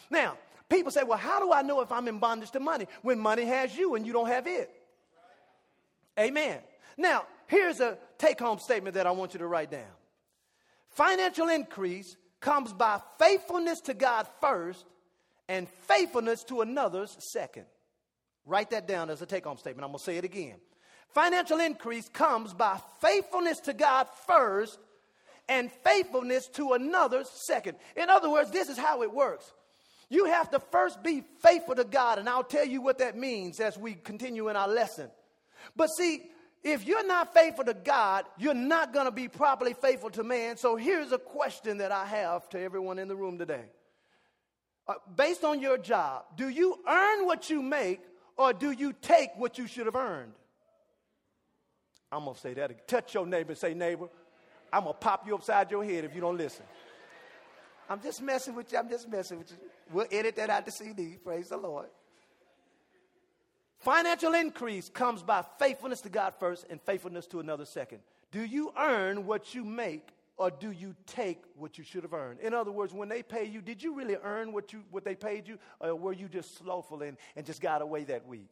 Now, 0.10 0.38
people 0.70 0.92
say, 0.92 1.04
well, 1.04 1.18
how 1.18 1.40
do 1.40 1.54
I 1.54 1.62
know 1.62 1.82
if 1.82 1.92
I'm 1.92 2.08
in 2.08 2.20
bondage 2.20 2.52
to 2.52 2.60
money? 2.60 2.88
When 3.02 3.20
money 3.20 3.46
has 3.46 3.78
you 3.78 3.96
and 3.96 4.06
you 4.06 4.14
don't 4.14 4.28
have 4.28 4.46
it. 4.48 4.70
Amen. 6.20 6.60
Now, 6.98 7.26
here's 7.48 7.80
a 7.80 7.98
take 8.18 8.40
home 8.40 8.60
statement 8.60 8.96
that 8.96 9.08
I 9.08 9.12
want 9.12 9.34
you 9.34 9.40
to 9.40 9.48
write 9.48 9.72
down 9.72 9.86
financial 10.98 11.48
increase 11.48 12.18
comes 12.40 12.74
by 12.74 13.00
faithfulness 13.20 13.80
to 13.82 13.94
God 13.94 14.28
first 14.42 14.84
and 15.48 15.70
faithfulness 15.70 16.44
to 16.46 16.62
another's 16.62 17.16
second. 17.32 17.66
Write 18.48 18.70
that 18.70 18.88
down 18.88 19.10
as 19.10 19.22
a 19.22 19.26
take 19.26 19.44
home 19.44 19.58
statement. 19.58 19.84
I'm 19.84 19.92
going 19.92 20.00
to 20.00 20.04
say 20.04 20.18
it 20.18 20.24
again. 20.24 20.56
Financial 21.10 21.60
increase 21.60 22.08
comes 22.10 22.54
by 22.54 22.80
faithfulness 23.02 23.60
to 23.62 23.74
God 23.74 24.08
first 24.26 24.80
and 25.50 25.70
faithfulness 25.84 26.48
to 26.48 26.74
another 26.74 27.24
second. 27.26 27.78
In 27.96 28.10
other 28.10 28.30
words, 28.30 28.50
this 28.52 28.70
is 28.70 28.78
how 28.78 29.04
it 29.04 29.14
works. 29.14 29.52
You 30.10 30.26
have 30.26 30.50
to 30.52 30.60
first 30.60 31.04
be 31.04 31.24
faithful 31.42 31.76
to 31.76 31.84
God, 31.84 32.20
and 32.20 32.30
I'll 32.30 32.44
tell 32.44 32.66
you 32.66 32.82
what 32.82 33.00
that 33.00 33.18
means 33.18 33.60
as 33.60 33.78
we 33.78 33.94
continue 33.94 34.48
in 34.48 34.56
our 34.56 34.68
lesson. 34.68 35.10
But 35.76 35.88
see, 35.88 36.24
if 36.64 36.86
you're 36.86 37.06
not 37.06 37.34
faithful 37.34 37.66
to 37.66 37.74
God, 37.74 38.26
you're 38.38 38.54
not 38.54 38.94
going 38.94 39.06
to 39.06 39.12
be 39.12 39.28
properly 39.28 39.74
faithful 39.74 40.10
to 40.12 40.24
man. 40.24 40.56
So 40.56 40.78
here's 40.78 41.12
a 41.12 41.18
question 41.18 41.80
that 41.80 41.92
I 41.92 42.06
have 42.06 42.48
to 42.50 42.60
everyone 42.62 43.00
in 43.00 43.10
the 43.10 43.16
room 43.16 43.38
today. 43.38 43.66
Uh, 44.88 44.94
based 45.18 45.44
on 45.44 45.60
your 45.60 45.78
job, 45.78 46.24
do 46.38 46.48
you 46.48 46.80
earn 46.88 47.26
what 47.26 47.50
you 47.50 47.62
make 47.62 48.00
or 48.38 48.54
do 48.54 48.72
you 48.72 48.94
take 49.02 49.32
what 49.36 49.58
you 49.58 49.68
should 49.68 49.86
have 49.86 49.96
earned? 49.96 50.34
I'm 52.12 52.24
going 52.24 52.36
to 52.36 52.40
say 52.40 52.54
that. 52.54 52.88
Touch 52.88 53.14
your 53.14 53.26
neighbor 53.26 53.56
say, 53.56 53.74
neighbor, 53.74 54.08
I'm 54.72 54.84
going 54.84 54.94
to 54.94 55.00
pop 55.00 55.28
you 55.28 55.36
upside 55.36 55.72
your 55.72 55.84
head 55.84 56.06
if 56.06 56.16
you 56.16 56.22
don't 56.22 56.38
listen. 56.38 56.66
I'm 57.90 58.02
just 58.02 58.22
messing 58.22 58.56
with 58.56 58.72
you. 58.72 58.78
I'm 58.78 58.90
just 58.90 59.10
messing 59.10 59.40
with 59.40 59.52
you. 59.52 59.58
We'll 59.92 60.08
edit 60.12 60.36
that 60.36 60.50
out 60.50 60.66
the 60.66 60.72
CD. 60.72 61.18
Praise 61.24 61.50
the 61.50 61.58
Lord. 61.58 61.88
Financial 63.80 64.34
increase 64.34 64.90
comes 64.90 65.22
by 65.24 65.44
faithfulness 65.60 66.02
to 66.02 66.10
God 66.10 66.34
first 66.40 66.66
and 66.70 66.82
faithfulness 66.82 67.28
to 67.28 67.40
another 67.40 67.66
second. 67.66 68.00
Do 68.32 68.44
you 68.44 68.74
earn 68.78 69.26
what 69.26 69.56
you 69.56 69.64
make 69.64 70.10
or 70.38 70.52
do 70.52 70.72
you 70.72 70.96
take 71.06 71.44
what 71.56 71.78
you 71.78 71.84
should 71.84 72.04
have 72.04 72.14
earned? 72.14 72.40
In 72.42 72.54
other 72.54 72.72
words, 72.72 72.94
when 72.94 73.10
they 73.10 73.24
pay 73.24 73.46
you, 73.46 73.62
did 73.62 73.82
you 73.82 73.96
really 73.96 74.18
earn 74.24 74.54
what, 74.54 74.72
you, 74.72 74.84
what 74.92 75.04
they 75.04 75.16
paid 75.16 75.48
you 75.48 75.58
or 75.80 75.96
were 75.96 76.14
you 76.14 76.28
just 76.28 76.58
slothful 76.58 77.02
and, 77.02 77.18
and 77.36 77.46
just 77.46 77.62
got 77.62 77.82
away 77.82 78.04
that 78.06 78.26
week? 78.28 78.52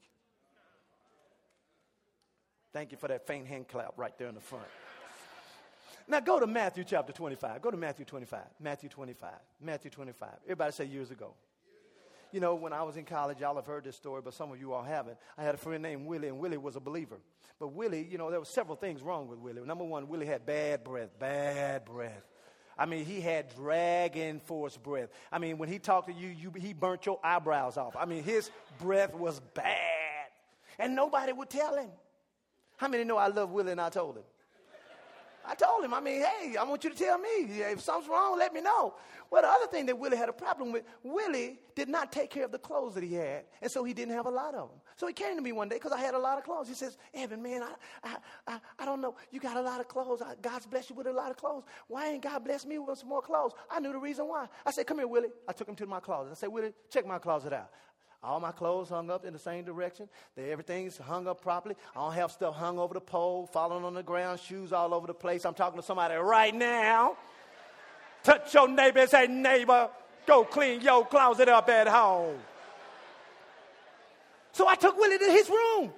Thank 2.74 2.92
you 2.92 2.98
for 2.98 3.08
that 3.08 3.26
faint 3.26 3.48
hand 3.48 3.68
clap 3.68 3.94
right 3.98 4.18
there 4.18 4.28
in 4.28 4.36
the 4.36 4.42
front. 4.42 4.66
Now 6.08 6.20
go 6.20 6.40
to 6.40 6.48
Matthew 6.48 6.84
chapter 6.84 7.14
25. 7.14 7.62
Go 7.62 7.72
to 7.72 7.78
Matthew 7.78 8.06
25. 8.06 8.42
Matthew 8.60 8.90
25. 8.90 9.30
Matthew 9.62 9.90
25. 9.90 10.30
Everybody 10.44 10.72
say 10.72 10.86
years 10.86 11.10
ago. 11.10 11.34
You 12.36 12.42
know, 12.42 12.54
when 12.56 12.74
I 12.74 12.84
was 12.84 12.98
in 12.98 13.06
college, 13.06 13.40
y'all 13.40 13.56
have 13.56 13.66
heard 13.66 13.86
this 13.86 13.96
story, 13.96 14.22
but 14.22 14.34
some 14.34 14.52
of 14.52 14.60
you 14.60 14.74
all 14.74 14.84
haven't. 14.84 15.16
I 15.38 15.44
had 15.44 15.56
a 15.56 15.58
friend 15.58 15.82
named 15.82 16.06
Willie, 16.06 16.28
and 16.28 16.38
Willie 16.38 16.58
was 16.58 16.76
a 16.76 16.82
believer. 16.82 17.16
But 17.62 17.70
Willie, 17.70 18.06
you 18.12 18.18
know, 18.18 18.30
there 18.30 18.40
were 18.40 18.46
several 18.46 18.76
things 18.76 19.02
wrong 19.02 19.30
with 19.30 19.40
Willie. 19.40 19.62
Number 19.62 19.86
one, 19.86 20.10
Willie 20.10 20.26
had 20.26 20.46
bad 20.46 20.84
breath, 20.84 21.18
bad 21.18 21.86
breath. 21.86 22.26
I 22.78 22.88
mean, 22.88 23.06
he 23.06 23.22
had 23.22 23.56
dragon 23.56 24.42
force 24.42 24.76
breath. 24.76 25.08
I 25.32 25.40
mean, 25.40 25.58
when 25.58 25.70
he 25.70 25.80
talked 25.80 26.10
to 26.10 26.14
you, 26.14 26.28
you, 26.28 26.52
he 26.60 26.74
burnt 26.74 27.06
your 27.06 27.22
eyebrows 27.24 27.78
off. 27.78 27.96
I 27.98 28.04
mean, 28.04 28.22
his 28.22 28.52
breath 28.82 29.16
was 29.16 29.40
bad. 29.54 30.28
And 30.78 30.94
nobody 30.94 31.32
would 31.32 31.50
tell 31.50 31.78
him. 31.78 31.90
How 32.76 32.90
many 32.90 33.06
know 33.06 33.16
I 33.16 33.28
love 33.28 33.52
Willie 33.52 33.72
and 33.72 33.80
I 33.80 33.88
told 33.88 34.18
him? 34.18 34.24
I 35.48 35.56
told 35.56 35.84
him, 35.84 35.94
I 35.94 36.00
mean, 36.00 36.22
hey, 36.22 36.56
I 36.58 36.64
want 36.64 36.84
you 36.84 36.90
to 36.90 36.96
tell 36.96 37.18
me. 37.18 37.30
If 37.30 37.82
something's 37.82 38.10
wrong, 38.10 38.38
let 38.38 38.54
me 38.54 38.62
know. 38.62 38.96
Well, 39.32 39.42
the 39.42 39.48
other 39.48 39.68
thing 39.68 39.86
that 39.88 39.98
Willie 39.98 40.18
had 40.18 40.30
a 40.30 40.34
problem 40.34 40.72
with, 40.72 40.84
Willie 41.04 41.60
did 41.76 41.90
not 41.90 42.12
take 42.12 42.30
care 42.30 42.46
of 42.46 42.52
the 42.52 42.60
clothes 42.60 42.94
that 42.96 43.04
he 43.04 43.14
had, 43.14 43.46
and 43.62 43.72
so 43.72 43.84
he 43.84 43.94
didn't 43.94 44.14
have 44.14 44.26
a 44.26 44.32
lot 44.32 44.54
of 44.54 44.70
them. 44.70 44.80
So 44.98 45.08
he 45.08 45.14
came 45.14 45.36
to 45.36 45.42
me 45.42 45.52
one 45.52 45.68
day 45.68 45.76
because 45.76 45.92
I 45.92 46.00
had 46.00 46.14
a 46.14 46.20
lot 46.20 46.38
of 46.38 46.44
clothes. 46.44 46.68
He 46.68 46.74
says, 46.74 46.98
Evan, 47.14 47.42
man, 47.44 47.64
I, 47.64 47.74
I, 48.04 48.18
I, 48.48 48.60
I 48.80 48.86
don't 48.86 49.02
know. 49.02 49.16
You 49.32 49.40
got 49.40 49.58
a 49.58 49.62
lot 49.62 49.80
of 49.80 49.88
clothes. 49.88 50.22
God's 50.42 50.66
blessed 50.66 50.92
you 50.92 50.96
with 50.96 51.08
a 51.08 51.14
lot 51.14 51.32
of 51.32 51.38
clothes. 51.38 51.64
Why 51.88 52.10
ain't 52.10 52.24
God 52.24 52.44
blessed 52.46 52.68
me 52.68 52.80
with 52.80 53.00
some 53.00 53.10
more 53.10 53.22
clothes? 53.22 53.54
I 53.70 53.80
knew 53.80 53.92
the 53.92 54.00
reason 54.00 54.28
why. 54.28 54.48
I 54.66 54.72
said, 54.72 54.88
come 54.88 55.00
here, 55.00 55.08
Willie. 55.08 55.30
I 55.48 55.54
took 55.54 55.68
him 55.68 55.76
to 55.76 55.86
my 55.86 56.00
closet. 56.00 56.32
I 56.32 56.36
said, 56.36 56.50
Willie, 56.50 56.74
check 56.90 57.06
my 57.06 57.20
closet 57.20 57.52
out. 57.52 57.72
All 58.26 58.40
my 58.40 58.52
clothes 58.52 58.90
hung 58.90 59.12
up 59.12 59.24
in 59.24 59.34
the 59.34 59.40
same 59.40 59.66
direction. 59.66 60.10
Everything's 60.36 60.98
hung 60.98 61.28
up 61.28 61.42
properly. 61.42 61.76
I 61.96 62.00
don't 62.00 62.14
have 62.14 62.32
stuff 62.32 62.56
hung 62.56 62.80
over 62.80 62.96
the 62.96 63.02
pole, 63.02 63.46
falling 63.46 63.86
on 63.86 63.94
the 63.94 64.02
ground, 64.02 64.40
shoes 64.40 64.74
all 64.74 64.96
over 64.96 65.06
the 65.06 65.14
place. 65.14 65.46
I'm 65.46 65.54
talking 65.54 65.80
to 65.80 65.86
somebody 65.86 66.16
right 66.16 66.54
now. 66.54 67.18
Touch 68.24 68.52
your 68.56 68.68
neighbor 68.68 69.00
and 69.00 69.10
say, 69.10 69.28
neighbor, 69.28 69.90
go 70.26 70.44
clean 70.44 70.82
your 70.82 71.06
closet 71.06 71.48
up 71.48 71.70
at 71.70 71.88
home. 71.88 72.38
So 74.54 74.68
I 74.68 74.74
took 74.74 74.98
Willie 74.98 75.20
to 75.20 75.32
his 75.32 75.48
room. 75.48 75.94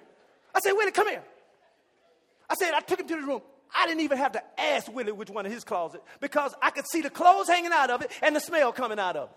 I 0.53 0.60
said, 0.60 0.74
Willie, 0.74 0.91
come 0.91 1.07
here. 1.07 1.24
I 2.50 2.55
said, 2.55 2.74
I 2.74 2.81
took 2.81 3.00
him 3.00 3.07
to 3.07 3.15
the 3.15 3.22
room. 3.22 3.41
I 3.74 3.86
didn't 3.86 4.01
even 4.01 4.17
have 4.17 4.34
to 4.34 4.43
ask 4.60 4.91
Willie 4.91 5.13
which 5.13 5.29
one 5.29 5.46
of 5.46 5.51
his 5.51 5.63
closet 5.63 6.01
because 6.19 6.53
I 6.62 6.72
could 6.72 6.86
see 6.89 7.01
the 7.01 7.10
clothes 7.10 7.48
hanging 7.48 7.72
out 7.72 7.89
of 7.89 8.01
it 8.01 8.12
and 8.22 8.36
the 8.36 8.39
smell 8.41 8.74
coming 8.74 9.00
out 9.00 9.15
of 9.15 9.29
it. 9.29 9.36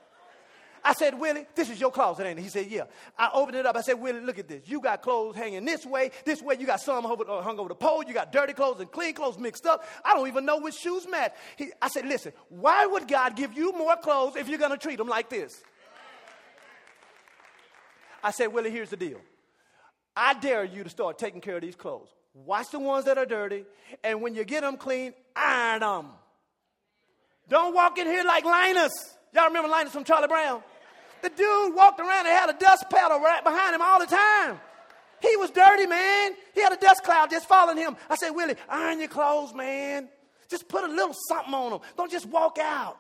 I 0.85 0.95
said, 0.95 1.19
Willie, 1.19 1.47
this 1.55 1.69
is 1.69 1.81
your 1.81 1.91
closet, 1.91 2.27
ain't 2.27 2.39
it? 2.39 2.43
He 2.43 2.49
said, 2.49 2.67
yeah. 2.69 2.85
I 3.19 3.31
opened 3.33 3.57
it 3.57 3.67
up. 3.67 3.77
I 3.77 3.83
said, 3.83 4.01
Willie, 4.01 4.21
look 4.21 4.39
at 4.39 4.49
this. 4.49 4.63
You 4.67 4.81
got 4.81 5.03
clothes 5.03 5.37
hanging 5.37 5.65
this 5.65 5.85
way, 5.85 6.11
this 6.25 6.41
way. 6.41 6.57
You 6.59 6.67
got 6.67 6.81
some 6.81 7.05
over, 7.05 7.25
uh, 7.29 7.43
hung 7.43 7.59
over 7.59 7.69
the 7.69 7.75
pole. 7.75 8.03
You 8.07 8.15
got 8.15 8.33
dirty 8.33 8.53
clothes 8.53 8.81
and 8.81 8.91
clean 8.91 9.15
clothes 9.15 9.39
mixed 9.39 9.67
up. 9.67 9.85
I 10.05 10.15
don't 10.15 10.29
even 10.29 10.45
know 10.45 10.59
which 10.59 10.75
shoes 10.75 11.07
match. 11.09 11.33
He, 11.57 11.71
I 11.83 11.89
said, 11.89 12.07
listen, 12.07 12.33
why 12.49 12.87
would 12.87 13.09
God 13.09 13.37
give 13.37 13.53
you 13.53 13.73
more 13.73 13.97
clothes 13.97 14.37
if 14.37 14.49
you're 14.49 14.59
going 14.59 14.71
to 14.71 14.79
treat 14.79 14.97
them 14.97 15.09
like 15.09 15.29
this? 15.29 15.63
I 18.23 18.31
said, 18.31 18.49
Willie, 18.49 18.71
here's 18.71 18.91
the 18.91 18.97
deal. 18.97 19.21
I 20.17 20.35
dare 20.35 20.65
you 20.65 20.85
to 20.85 20.91
start 20.91 21.19
taking 21.19 21.41
care 21.41 21.57
of 21.57 21.63
these 21.63 21.77
clothes. 21.77 22.09
Wash 22.35 22.69
the 22.69 22.79
ones 22.79 23.07
that 23.07 23.19
are 23.19 23.27
dirty, 23.27 23.65
and 24.05 24.23
when 24.23 24.35
you 24.35 24.45
get 24.45 24.61
them 24.61 24.77
clean, 24.77 25.15
iron 25.35 25.81
them. 25.81 26.07
Don't 27.49 27.75
walk 27.75 27.99
in 27.99 28.07
here 28.07 28.23
like 28.23 28.45
Linus. 28.45 28.93
Y'all 29.33 29.47
remember 29.47 29.69
Linus 29.69 29.93
from 29.93 30.05
Charlie 30.05 30.29
Brown? 30.29 30.63
The 31.23 31.31
dude 31.31 31.75
walked 31.75 32.01
around 32.01 32.27
and 32.27 32.29
had 32.29 32.51
a 32.51 32.59
dust 32.59 32.85
paddle 32.91 33.21
right 33.21 33.43
behind 33.43 33.75
him 33.75 33.83
all 33.83 34.01
the 34.01 34.07
time. 34.07 34.61
He 35.21 35.37
was 35.37 35.51
dirty, 35.51 35.87
man. 35.87 36.33
He 36.55 36.63
had 36.63 36.73
a 36.73 36.77
dust 36.77 37.05
cloud 37.05 37.31
just 37.31 37.47
following 37.47 37.77
him. 37.77 37.97
I 38.09 38.17
said, 38.17 38.31
Willie, 38.31 38.55
iron 38.69 38.99
your 38.99 39.09
clothes, 39.09 39.55
man. 39.55 40.09
Just 40.49 40.69
put 40.69 40.85
a 40.85 40.89
little 40.89 41.15
something 41.29 41.55
on 41.55 41.71
them. 41.71 41.81
Don't 41.97 42.11
just 42.11 42.27
walk 42.27 42.59
out. 42.59 42.99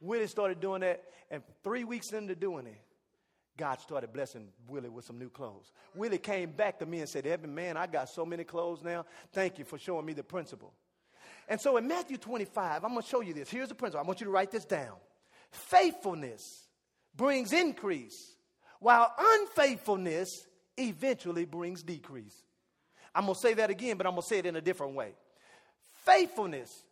Willie 0.00 0.26
started 0.26 0.60
doing 0.60 0.80
that, 0.80 1.04
and 1.30 1.42
three 1.62 1.84
weeks 1.84 2.12
into 2.12 2.34
doing 2.34 2.66
it, 2.66 2.80
God 3.58 3.78
started 3.80 4.12
blessing 4.12 4.48
Willie 4.66 4.88
with 4.88 5.04
some 5.04 5.18
new 5.18 5.28
clothes. 5.28 5.70
Willie 5.94 6.16
came 6.16 6.50
back 6.50 6.78
to 6.78 6.86
me 6.86 7.00
and 7.00 7.08
said, 7.08 7.26
Evan, 7.26 7.54
man, 7.54 7.76
I 7.76 7.86
got 7.86 8.08
so 8.08 8.24
many 8.24 8.42
clothes 8.42 8.82
now. 8.82 9.04
Thank 9.32 9.58
you 9.58 9.66
for 9.66 9.78
showing 9.78 10.06
me 10.06 10.14
the 10.14 10.22
principle. 10.22 10.72
And 11.46 11.60
so 11.60 11.76
in 11.76 11.86
Matthew 11.86 12.16
25, 12.16 12.82
I'm 12.82 12.92
going 12.92 13.02
to 13.02 13.08
show 13.08 13.20
you 13.20 13.34
this. 13.34 13.50
Here's 13.50 13.68
the 13.68 13.74
principle. 13.74 14.02
I 14.02 14.06
want 14.06 14.20
you 14.20 14.24
to 14.26 14.30
write 14.30 14.50
this 14.50 14.64
down. 14.64 14.94
Faithfulness 15.50 16.59
brings 17.14 17.52
increase, 17.52 18.34
while 18.78 19.12
unfaithfulness 19.18 20.46
eventually 20.76 21.44
brings 21.44 21.82
decrease. 21.82 22.42
I'm 23.14 23.24
going 23.24 23.34
to 23.34 23.40
say 23.40 23.54
that 23.54 23.70
again, 23.70 23.96
but 23.96 24.06
I'm 24.06 24.12
going 24.12 24.22
to 24.22 24.28
say 24.28 24.38
it 24.38 24.46
in 24.46 24.56
a 24.56 24.60
different 24.60 24.94
way. 24.94 25.12
Faithfulness 26.04 26.84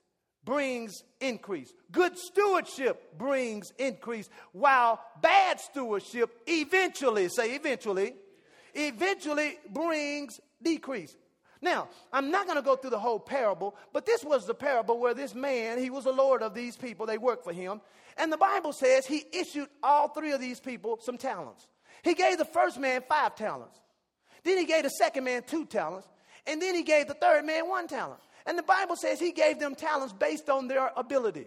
brings 0.44 1.02
increase. 1.20 1.72
Good 1.92 2.18
stewardship 2.18 3.18
brings 3.18 3.72
increase, 3.78 4.28
while 4.52 5.00
bad 5.20 5.60
stewardship 5.60 6.30
eventually, 6.46 7.28
say 7.28 7.54
eventually, 7.54 8.14
eventually 8.74 9.58
brings 9.70 10.40
decrease. 10.62 11.16
Now, 11.60 11.88
I'm 12.12 12.30
not 12.30 12.46
going 12.46 12.56
to 12.56 12.62
go 12.62 12.76
through 12.76 12.90
the 12.90 12.98
whole 12.98 13.18
parable, 13.18 13.76
but 13.92 14.06
this 14.06 14.22
was 14.22 14.46
the 14.46 14.54
parable 14.54 14.98
where 15.00 15.14
this 15.14 15.34
man, 15.34 15.78
he 15.78 15.90
was 15.90 16.04
the 16.04 16.12
Lord 16.12 16.42
of 16.42 16.54
these 16.54 16.76
people, 16.76 17.04
they 17.04 17.18
worked 17.18 17.44
for 17.44 17.52
him. 17.52 17.80
And 18.18 18.32
the 18.32 18.36
Bible 18.36 18.72
says 18.72 19.06
he 19.06 19.24
issued 19.32 19.68
all 19.82 20.08
three 20.08 20.32
of 20.32 20.40
these 20.40 20.60
people 20.60 20.98
some 21.00 21.16
talents. 21.16 21.66
He 22.02 22.14
gave 22.14 22.38
the 22.38 22.44
first 22.44 22.78
man 22.78 23.02
five 23.08 23.36
talents. 23.36 23.78
Then 24.44 24.58
he 24.58 24.64
gave 24.64 24.82
the 24.82 24.90
second 24.90 25.24
man 25.24 25.42
two 25.46 25.66
talents. 25.66 26.08
And 26.46 26.60
then 26.60 26.74
he 26.74 26.82
gave 26.82 27.08
the 27.08 27.14
third 27.14 27.44
man 27.44 27.68
one 27.68 27.86
talent. 27.86 28.20
And 28.46 28.58
the 28.58 28.62
Bible 28.62 28.96
says 28.96 29.20
he 29.20 29.32
gave 29.32 29.58
them 29.58 29.74
talents 29.74 30.12
based 30.12 30.48
on 30.48 30.68
their 30.68 30.90
ability. 30.96 31.46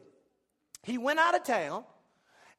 He 0.83 0.97
went 0.97 1.19
out 1.19 1.35
of 1.35 1.43
town 1.43 1.83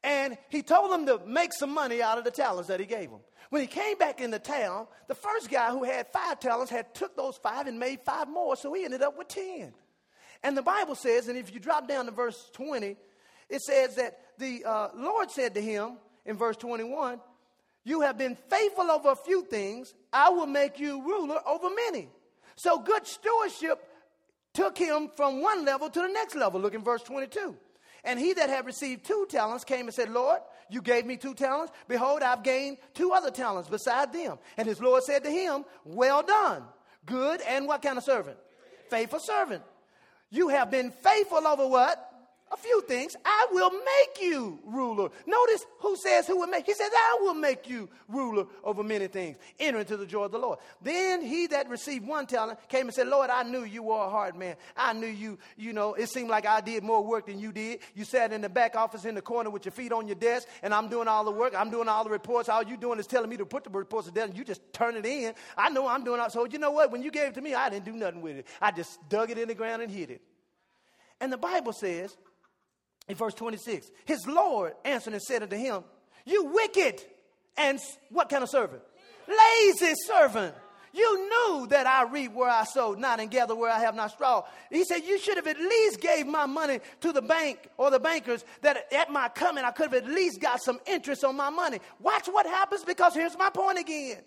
and 0.03 0.37
he 0.49 0.61
told 0.61 0.91
them 0.91 1.05
to 1.05 1.25
make 1.25 1.53
some 1.53 1.73
money 1.73 2.01
out 2.01 2.17
of 2.17 2.23
the 2.23 2.31
talents 2.31 2.67
that 2.67 2.79
he 2.79 2.85
gave 2.85 3.09
them. 3.09 3.21
When 3.49 3.61
he 3.61 3.67
came 3.67 3.97
back 3.97 4.19
into 4.19 4.39
town, 4.39 4.87
the 5.07 5.15
first 5.15 5.49
guy 5.49 5.69
who 5.69 5.83
had 5.83 6.07
five 6.07 6.39
talents 6.39 6.71
had 6.71 6.93
took 6.93 7.15
those 7.15 7.37
five 7.37 7.67
and 7.67 7.79
made 7.79 8.01
five 8.01 8.27
more, 8.27 8.55
so 8.55 8.73
he 8.73 8.83
ended 8.83 9.01
up 9.01 9.17
with 9.17 9.27
ten. 9.27 9.73
And 10.41 10.57
the 10.57 10.61
Bible 10.61 10.95
says, 10.95 11.27
and 11.29 11.37
if 11.37 11.53
you 11.53 11.59
drop 11.59 11.87
down 11.87 12.05
to 12.05 12.11
verse 12.11 12.49
20, 12.53 12.97
it 13.49 13.61
says 13.61 13.95
that 13.95 14.17
the 14.37 14.63
uh, 14.65 14.89
Lord 14.95 15.31
said 15.31 15.53
to 15.55 15.61
him 15.61 15.97
in 16.25 16.37
verse 16.37 16.57
21, 16.57 17.19
You 17.83 18.01
have 18.01 18.17
been 18.17 18.35
faithful 18.49 18.89
over 18.89 19.11
a 19.11 19.15
few 19.15 19.43
things, 19.45 19.93
I 20.11 20.29
will 20.29 20.47
make 20.47 20.79
you 20.79 21.03
ruler 21.03 21.39
over 21.47 21.69
many. 21.69 22.09
So 22.55 22.79
good 22.79 23.05
stewardship 23.07 23.83
took 24.53 24.77
him 24.77 25.09
from 25.15 25.41
one 25.41 25.65
level 25.65 25.89
to 25.89 25.99
the 25.99 26.07
next 26.07 26.35
level. 26.35 26.61
Look 26.61 26.75
in 26.75 26.83
verse 26.83 27.03
22. 27.03 27.55
And 28.03 28.19
he 28.19 28.33
that 28.33 28.49
had 28.49 28.65
received 28.65 29.05
two 29.05 29.25
talents 29.29 29.63
came 29.63 29.85
and 29.87 29.93
said, 29.93 30.09
Lord, 30.09 30.39
you 30.69 30.81
gave 30.81 31.05
me 31.05 31.17
two 31.17 31.33
talents. 31.33 31.71
Behold, 31.87 32.21
I've 32.21 32.43
gained 32.43 32.77
two 32.93 33.11
other 33.11 33.31
talents 33.31 33.69
beside 33.69 34.11
them. 34.11 34.39
And 34.57 34.67
his 34.67 34.81
Lord 34.81 35.03
said 35.03 35.23
to 35.23 35.29
him, 35.29 35.63
Well 35.85 36.21
done, 36.21 36.63
good 37.05 37.41
and 37.41 37.67
what 37.67 37.81
kind 37.81 37.97
of 37.97 38.03
servant? 38.03 38.37
Faithful 38.89 39.19
servant. 39.19 39.63
You 40.29 40.49
have 40.49 40.69
been 40.69 40.91
faithful 40.91 41.47
over 41.47 41.67
what? 41.67 42.12
A 42.53 42.57
few 42.57 42.81
things. 42.81 43.15
I 43.25 43.47
will 43.51 43.71
make 43.71 44.21
you 44.21 44.59
ruler. 44.65 45.09
Notice 45.25 45.65
who 45.79 45.95
says 45.95 46.27
who 46.27 46.37
will 46.37 46.47
make. 46.47 46.65
He 46.65 46.73
says, 46.73 46.91
I 46.93 47.17
will 47.21 47.33
make 47.33 47.67
you 47.67 47.89
ruler 48.07 48.45
over 48.63 48.83
many 48.83 49.07
things. 49.07 49.37
Enter 49.59 49.79
into 49.79 49.97
the 49.97 50.05
joy 50.05 50.23
of 50.25 50.31
the 50.31 50.37
Lord. 50.37 50.59
Then 50.81 51.21
he 51.21 51.47
that 51.47 51.69
received 51.69 52.05
one 52.05 52.27
talent 52.27 52.59
came 52.69 52.87
and 52.87 52.93
said, 52.93 53.07
Lord, 53.07 53.29
I 53.29 53.43
knew 53.43 53.63
you 53.63 53.83
were 53.83 54.05
a 54.05 54.09
hard 54.09 54.35
man. 54.35 54.55
I 54.77 54.93
knew 54.93 55.07
you, 55.07 55.39
you 55.57 55.73
know, 55.73 55.93
it 55.95 56.09
seemed 56.09 56.29
like 56.29 56.45
I 56.45 56.61
did 56.61 56.83
more 56.83 57.03
work 57.03 57.25
than 57.25 57.39
you 57.39 57.51
did. 57.51 57.79
You 57.95 58.05
sat 58.05 58.31
in 58.31 58.41
the 58.41 58.49
back 58.49 58.75
office 58.75 59.05
in 59.05 59.15
the 59.15 59.21
corner 59.21 59.49
with 59.49 59.65
your 59.65 59.71
feet 59.71 59.91
on 59.91 60.07
your 60.07 60.15
desk, 60.15 60.47
and 60.61 60.73
I'm 60.73 60.89
doing 60.89 61.07
all 61.07 61.23
the 61.23 61.31
work. 61.31 61.53
I'm 61.57 61.71
doing 61.71 61.87
all 61.87 62.03
the 62.03 62.09
reports. 62.09 62.49
All 62.49 62.63
you 62.63 62.77
doing 62.77 62.99
is 62.99 63.07
telling 63.07 63.29
me 63.29 63.37
to 63.37 63.45
put 63.45 63.63
the 63.63 63.69
reports 63.69 64.09
down, 64.11 64.29
and 64.29 64.37
you 64.37 64.43
just 64.43 64.61
turn 64.73 64.95
it 64.95 65.05
in. 65.05 65.33
I 65.57 65.69
know 65.69 65.87
I'm 65.87 66.03
doing 66.03 66.19
all. 66.19 66.29
So 66.29 66.45
you 66.45 66.59
know 66.59 66.71
what? 66.71 66.91
When 66.91 67.01
you 67.01 67.11
gave 67.11 67.29
it 67.29 67.33
to 67.35 67.41
me, 67.41 67.55
I 67.55 67.69
didn't 67.69 67.85
do 67.85 67.93
nothing 67.93 68.21
with 68.21 68.37
it. 68.37 68.47
I 68.61 68.71
just 68.71 69.07
dug 69.09 69.31
it 69.31 69.37
in 69.37 69.47
the 69.47 69.55
ground 69.55 69.81
and 69.81 69.91
hid 69.91 70.11
it. 70.11 70.21
And 71.19 71.31
the 71.31 71.37
Bible 71.37 71.73
says 71.73 72.17
in 73.07 73.15
verse 73.15 73.33
26, 73.33 73.89
his 74.05 74.25
Lord 74.27 74.73
answered 74.85 75.13
and 75.13 75.21
said 75.21 75.43
unto 75.43 75.55
him, 75.55 75.83
You 76.25 76.45
wicked 76.45 77.01
and 77.57 77.79
what 78.09 78.29
kind 78.29 78.43
of 78.43 78.49
servant? 78.49 78.81
Lazy 79.27 79.93
servant. 80.05 80.55
You 80.95 81.27
knew 81.27 81.67
that 81.67 81.87
I 81.87 82.03
reap 82.03 82.33
where 82.33 82.49
I 82.49 82.65
sowed 82.65 82.99
not 82.99 83.19
and 83.19 83.31
gather 83.31 83.55
where 83.55 83.71
I 83.71 83.79
have 83.79 83.95
not 83.95 84.11
straw. 84.11 84.43
He 84.69 84.83
said, 84.83 84.99
You 85.03 85.17
should 85.17 85.37
have 85.37 85.47
at 85.47 85.59
least 85.59 85.99
gave 85.99 86.27
my 86.27 86.45
money 86.45 86.81
to 87.01 87.11
the 87.11 87.21
bank 87.21 87.67
or 87.77 87.89
the 87.89 87.99
bankers 87.99 88.45
that 88.61 88.93
at 88.93 89.11
my 89.11 89.27
coming 89.29 89.63
I 89.65 89.71
could 89.71 89.91
have 89.91 90.03
at 90.03 90.07
least 90.07 90.39
got 90.39 90.61
some 90.61 90.79
interest 90.85 91.23
on 91.23 91.35
my 91.35 91.49
money. 91.49 91.79
Watch 91.99 92.27
what 92.27 92.45
happens 92.45 92.83
because 92.83 93.15
here's 93.15 93.37
my 93.37 93.49
point 93.49 93.79
again. 93.79 94.19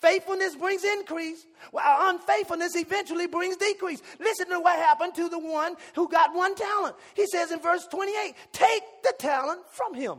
Faithfulness 0.00 0.56
brings 0.56 0.84
increase, 0.84 1.46
while 1.70 2.10
unfaithfulness 2.10 2.76
eventually 2.76 3.26
brings 3.26 3.56
decrease. 3.56 4.02
Listen 4.20 4.48
to 4.50 4.60
what 4.60 4.78
happened 4.78 5.14
to 5.14 5.28
the 5.28 5.38
one 5.38 5.74
who 5.94 6.08
got 6.08 6.34
one 6.34 6.54
talent. 6.54 6.96
He 7.14 7.26
says 7.26 7.50
in 7.50 7.60
verse 7.60 7.86
28 7.86 8.34
Take 8.52 8.82
the 9.02 9.14
talent 9.18 9.60
from 9.70 9.94
him. 9.94 10.18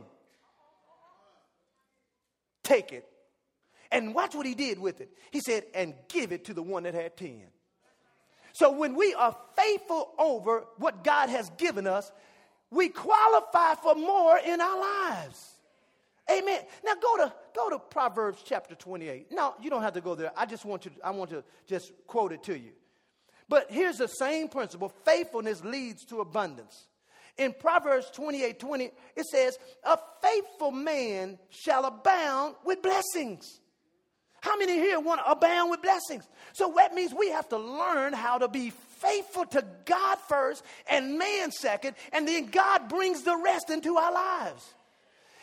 Take 2.62 2.92
it. 2.92 3.06
And 3.90 4.14
watch 4.14 4.34
what 4.34 4.46
he 4.46 4.54
did 4.54 4.78
with 4.78 5.00
it. 5.00 5.10
He 5.30 5.40
said, 5.40 5.64
And 5.74 5.94
give 6.08 6.32
it 6.32 6.46
to 6.46 6.54
the 6.54 6.62
one 6.62 6.82
that 6.84 6.94
had 6.94 7.16
10. 7.16 7.42
So 8.52 8.72
when 8.72 8.94
we 8.94 9.14
are 9.14 9.36
faithful 9.56 10.12
over 10.18 10.64
what 10.78 11.04
God 11.04 11.28
has 11.28 11.50
given 11.58 11.86
us, 11.86 12.10
we 12.70 12.88
qualify 12.88 13.74
for 13.74 13.94
more 13.94 14.38
in 14.38 14.60
our 14.60 14.80
lives. 14.80 15.54
Amen. 16.30 16.60
Now 16.84 16.94
go 16.94 17.16
to 17.18 17.32
go 17.54 17.70
to 17.70 17.78
Proverbs 17.78 18.42
chapter 18.44 18.74
28. 18.74 19.30
Now 19.30 19.54
you 19.60 19.70
don't 19.70 19.82
have 19.82 19.94
to 19.94 20.00
go 20.00 20.14
there. 20.14 20.32
I 20.36 20.46
just 20.46 20.64
want 20.64 20.82
to 20.82 20.90
I 21.02 21.10
want 21.10 21.30
to 21.30 21.44
just 21.66 21.92
quote 22.06 22.32
it 22.32 22.42
to 22.44 22.58
you. 22.58 22.72
But 23.48 23.70
here's 23.70 23.98
the 23.98 24.08
same 24.08 24.48
principle. 24.48 24.92
Faithfulness 25.04 25.62
leads 25.64 26.04
to 26.06 26.20
abundance. 26.20 26.86
In 27.36 27.52
Proverbs 27.52 28.10
28 28.12 28.58
20, 28.58 28.90
it 29.16 29.26
says, 29.26 29.58
A 29.82 29.98
faithful 30.22 30.70
man 30.70 31.38
shall 31.50 31.84
abound 31.84 32.54
with 32.64 32.80
blessings. 32.80 33.60
How 34.40 34.58
many 34.58 34.74
here 34.74 35.00
want 35.00 35.20
to 35.24 35.30
abound 35.30 35.70
with 35.70 35.80
blessings? 35.82 36.28
So 36.52 36.74
that 36.76 36.94
means 36.94 37.14
we 37.14 37.30
have 37.30 37.48
to 37.48 37.56
learn 37.56 38.12
how 38.12 38.38
to 38.38 38.46
be 38.46 38.70
faithful 38.70 39.46
to 39.46 39.64
God 39.84 40.18
first 40.28 40.62
and 40.88 41.18
man 41.18 41.50
second, 41.50 41.96
and 42.12 42.28
then 42.28 42.46
God 42.46 42.88
brings 42.88 43.22
the 43.22 43.36
rest 43.36 43.70
into 43.70 43.96
our 43.96 44.12
lives. 44.12 44.74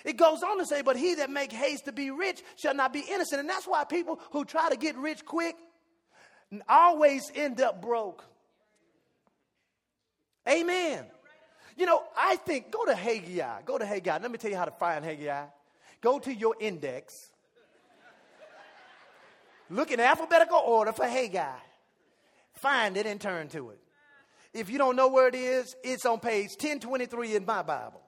It 0.03 0.17
goes 0.17 0.43
on 0.43 0.57
to 0.57 0.65
say, 0.65 0.81
but 0.81 0.97
he 0.97 1.15
that 1.15 1.29
make 1.29 1.51
haste 1.51 1.85
to 1.85 1.91
be 1.91 2.11
rich 2.11 2.41
shall 2.55 2.73
not 2.73 2.93
be 2.93 3.03
innocent. 3.09 3.39
And 3.39 3.49
that's 3.49 3.67
why 3.67 3.83
people 3.83 4.19
who 4.31 4.45
try 4.45 4.69
to 4.69 4.75
get 4.75 4.95
rich 4.97 5.25
quick 5.25 5.55
always 6.67 7.31
end 7.35 7.61
up 7.61 7.81
broke. 7.81 8.23
Amen. 10.49 11.05
You 11.77 11.85
know, 11.85 12.03
I 12.17 12.35
think, 12.35 12.71
go 12.71 12.85
to 12.85 12.95
Haggai. 12.95 13.61
Go 13.63 13.77
to 13.77 13.85
Haggai. 13.85 14.17
Let 14.19 14.31
me 14.31 14.37
tell 14.37 14.51
you 14.51 14.57
how 14.57 14.65
to 14.65 14.71
find 14.71 15.05
Haggai. 15.05 15.45
Go 16.01 16.19
to 16.19 16.33
your 16.33 16.55
index. 16.59 17.31
Look 19.69 19.91
in 19.91 19.99
alphabetical 19.99 20.57
order 20.57 20.91
for 20.91 21.05
Haggai. 21.05 21.57
Find 22.55 22.97
it 22.97 23.05
and 23.05 23.21
turn 23.21 23.47
to 23.49 23.69
it. 23.69 23.79
If 24.53 24.69
you 24.69 24.77
don't 24.77 24.97
know 24.97 25.07
where 25.07 25.27
it 25.27 25.35
is, 25.35 25.75
it's 25.83 26.05
on 26.05 26.19
page 26.19 26.49
1023 26.51 27.35
in 27.35 27.45
my 27.45 27.61
Bible. 27.61 28.01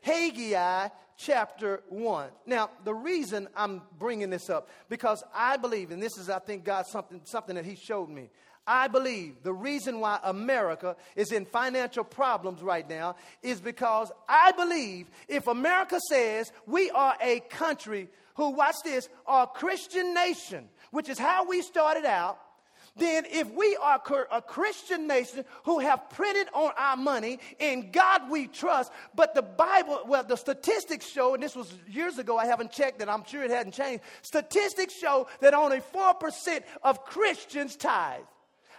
Haggai 0.00 0.88
chapter 1.16 1.82
1. 1.88 2.30
Now, 2.46 2.70
the 2.84 2.94
reason 2.94 3.48
I'm 3.54 3.82
bringing 3.98 4.30
this 4.30 4.48
up, 4.48 4.68
because 4.88 5.22
I 5.34 5.56
believe, 5.56 5.90
and 5.90 6.02
this 6.02 6.16
is, 6.16 6.30
I 6.30 6.38
think, 6.38 6.64
God, 6.64 6.86
something, 6.86 7.20
something 7.24 7.56
that 7.56 7.64
He 7.64 7.76
showed 7.76 8.08
me. 8.08 8.30
I 8.66 8.88
believe 8.88 9.42
the 9.42 9.52
reason 9.52 10.00
why 10.00 10.20
America 10.22 10.96
is 11.16 11.32
in 11.32 11.44
financial 11.44 12.04
problems 12.04 12.62
right 12.62 12.88
now 12.88 13.16
is 13.42 13.60
because 13.60 14.12
I 14.28 14.52
believe 14.52 15.10
if 15.28 15.46
America 15.46 15.98
says 16.08 16.52
we 16.66 16.90
are 16.90 17.16
a 17.20 17.40
country 17.40 18.08
who, 18.34 18.50
watch 18.50 18.76
this, 18.84 19.08
are 19.26 19.44
a 19.44 19.46
Christian 19.46 20.14
nation, 20.14 20.68
which 20.92 21.08
is 21.08 21.18
how 21.18 21.46
we 21.46 21.62
started 21.62 22.04
out, 22.04 22.38
then 23.00 23.24
if 23.26 23.52
we 23.52 23.76
are 23.82 24.00
a 24.30 24.42
Christian 24.42 25.06
nation 25.06 25.44
who 25.64 25.78
have 25.80 26.10
printed 26.10 26.48
on 26.54 26.70
our 26.76 26.96
money, 26.96 27.38
in 27.58 27.90
God 27.90 28.30
we 28.30 28.46
trust, 28.46 28.92
but 29.14 29.34
the 29.34 29.42
Bible, 29.42 30.00
well, 30.06 30.22
the 30.22 30.36
statistics 30.36 31.08
show, 31.08 31.34
and 31.34 31.42
this 31.42 31.56
was 31.56 31.72
years 31.88 32.18
ago, 32.18 32.38
I 32.38 32.46
haven't 32.46 32.72
checked 32.72 33.00
and 33.00 33.10
I'm 33.10 33.24
sure 33.24 33.42
it 33.42 33.50
hadn't 33.50 33.72
changed. 33.72 34.04
Statistics 34.22 34.94
show 34.94 35.26
that 35.40 35.54
only 35.54 35.80
4% 35.80 36.60
of 36.82 37.04
Christians 37.04 37.76
tithe. 37.76 38.22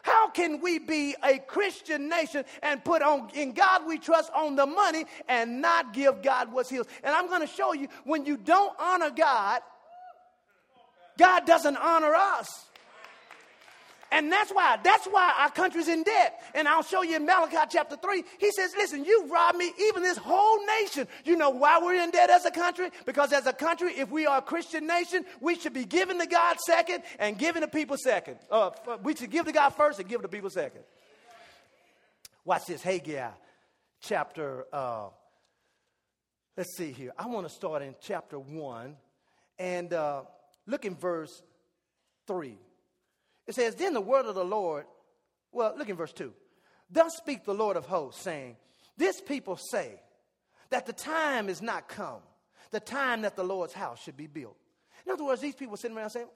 How 0.04 0.30
can 0.30 0.62
we 0.62 0.80
be 0.80 1.16
a 1.24 1.38
Christian 1.38 2.10
nation 2.10 2.44
and 2.64 2.84
put 2.84 3.02
on 3.02 3.30
in 3.34 3.52
God 3.52 3.86
we 3.86 4.00
trust 4.00 4.32
on 4.34 4.56
the 4.56 4.66
money 4.66 5.06
and 5.28 5.62
not 5.62 5.94
give 5.94 6.24
God 6.24 6.52
what's 6.52 6.70
his? 6.70 6.86
And 7.04 7.14
I'm 7.14 7.28
going 7.28 7.42
to 7.42 7.48
show 7.48 7.74
you 7.74 7.88
when 8.04 8.26
you 8.26 8.38
don't 8.38 8.74
honor 8.80 9.12
God, 9.12 9.62
God 11.18 11.46
doesn't 11.46 11.78
honor 11.78 12.16
us. 12.16 12.66
And 14.12 14.32
that's 14.32 14.52
why, 14.52 14.78
that's 14.84 15.06
why 15.06 15.34
our 15.40 15.50
country's 15.50 15.88
in 15.88 16.04
debt. 16.04 16.42
And 16.54 16.68
I'll 16.68 16.84
show 16.84 17.02
you 17.02 17.16
in 17.16 17.26
Malachi 17.26 17.58
chapter 17.70 17.96
3. 17.96 18.24
He 18.40 18.52
says, 18.52 18.74
listen, 18.78 19.06
you 19.06 19.28
robbed 19.28 19.58
me, 19.58 19.72
even 19.80 20.04
this 20.04 20.18
whole 20.18 20.60
nation. 20.82 21.08
You 21.24 21.38
know 21.38 21.50
why 21.50 21.80
we're 21.82 22.02
in 22.02 22.12
debt 22.12 22.30
as 22.30 22.46
a 22.46 22.52
country? 22.52 22.90
Because 23.06 23.32
as 23.32 23.48
a 23.48 23.54
country, 23.54 23.94
if 23.94 24.12
we 24.12 24.26
are 24.26 24.40
a 24.40 24.42
Christian 24.42 24.86
nation, 24.86 25.24
we 25.40 25.56
should 25.56 25.74
be 25.74 25.86
giving 25.86 26.20
to 26.20 26.26
God 26.26 26.58
second 26.60 27.04
and 27.20 27.38
giving 27.38 27.62
to 27.62 27.68
people 27.68 27.96
second. 27.98 28.38
Uh, 28.50 28.72
we 29.02 29.16
should 29.16 29.32
give 29.32 29.46
to 29.46 29.54
God 29.54 29.70
first 29.70 30.00
and 30.00 30.10
give 30.10 30.22
to 30.22 30.28
people 30.28 30.50
second. 30.50 30.82
Watch 32.44 32.66
this, 32.66 32.82
Haggai 32.82 33.30
chapter, 34.02 34.66
uh, 34.74 35.10
let's 36.58 36.76
see 36.76 36.92
here. 36.92 37.12
I 37.18 37.28
want 37.28 37.48
to 37.48 37.54
start 37.54 37.82
in 37.82 37.96
chapter 38.02 38.40
1 38.40 38.96
and 39.60 39.94
uh, 39.94 40.24
look 40.66 40.86
in 40.86 40.96
verse 40.96 41.42
3. 42.28 42.58
It 43.48 43.56
says, 43.56 43.76
Then 43.76 43.94
the 43.94 44.02
word 44.02 44.26
of 44.26 44.36
the 44.36 44.46
Lord, 44.46 44.86
well, 45.52 45.74
look 45.78 45.90
in 45.90 45.96
verse 45.96 46.14
2. 46.14 46.34
Thus 46.90 47.16
speak 47.16 47.46
the 47.46 47.54
Lord 47.54 47.78
of 47.78 47.86
hosts, 47.86 48.22
saying, 48.22 48.58
This 48.98 49.22
people 49.22 49.58
say 49.58 50.02
that 50.70 50.86
the 50.86 50.94
time 50.94 51.50
is 51.50 51.62
not 51.62 51.88
come, 51.88 52.22
the 52.72 52.80
time 52.80 53.22
that 53.22 53.36
the 53.36 53.44
Lord's 53.44 53.74
house 53.74 54.02
should 54.02 54.18
be 54.18 54.28
built. 54.28 54.58
In 55.06 55.12
other 55.12 55.26
words, 55.26 55.42
these 55.42 55.56
people 55.56 55.78
sitting 55.78 55.98
around 55.98 56.12
saying, 56.12 56.28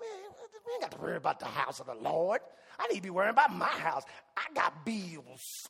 we 0.65 0.73
ain't 0.73 0.81
got 0.81 0.91
to 0.91 0.97
worry 0.97 1.15
about 1.17 1.39
the 1.39 1.45
house 1.45 1.79
of 1.79 1.85
the 1.85 1.95
Lord. 1.95 2.41
I 2.79 2.87
need 2.87 2.97
to 2.97 3.03
be 3.03 3.09
worrying 3.09 3.31
about 3.31 3.55
my 3.55 3.65
house. 3.65 4.03
I 4.35 4.41
got 4.53 4.85
bills. 4.85 5.15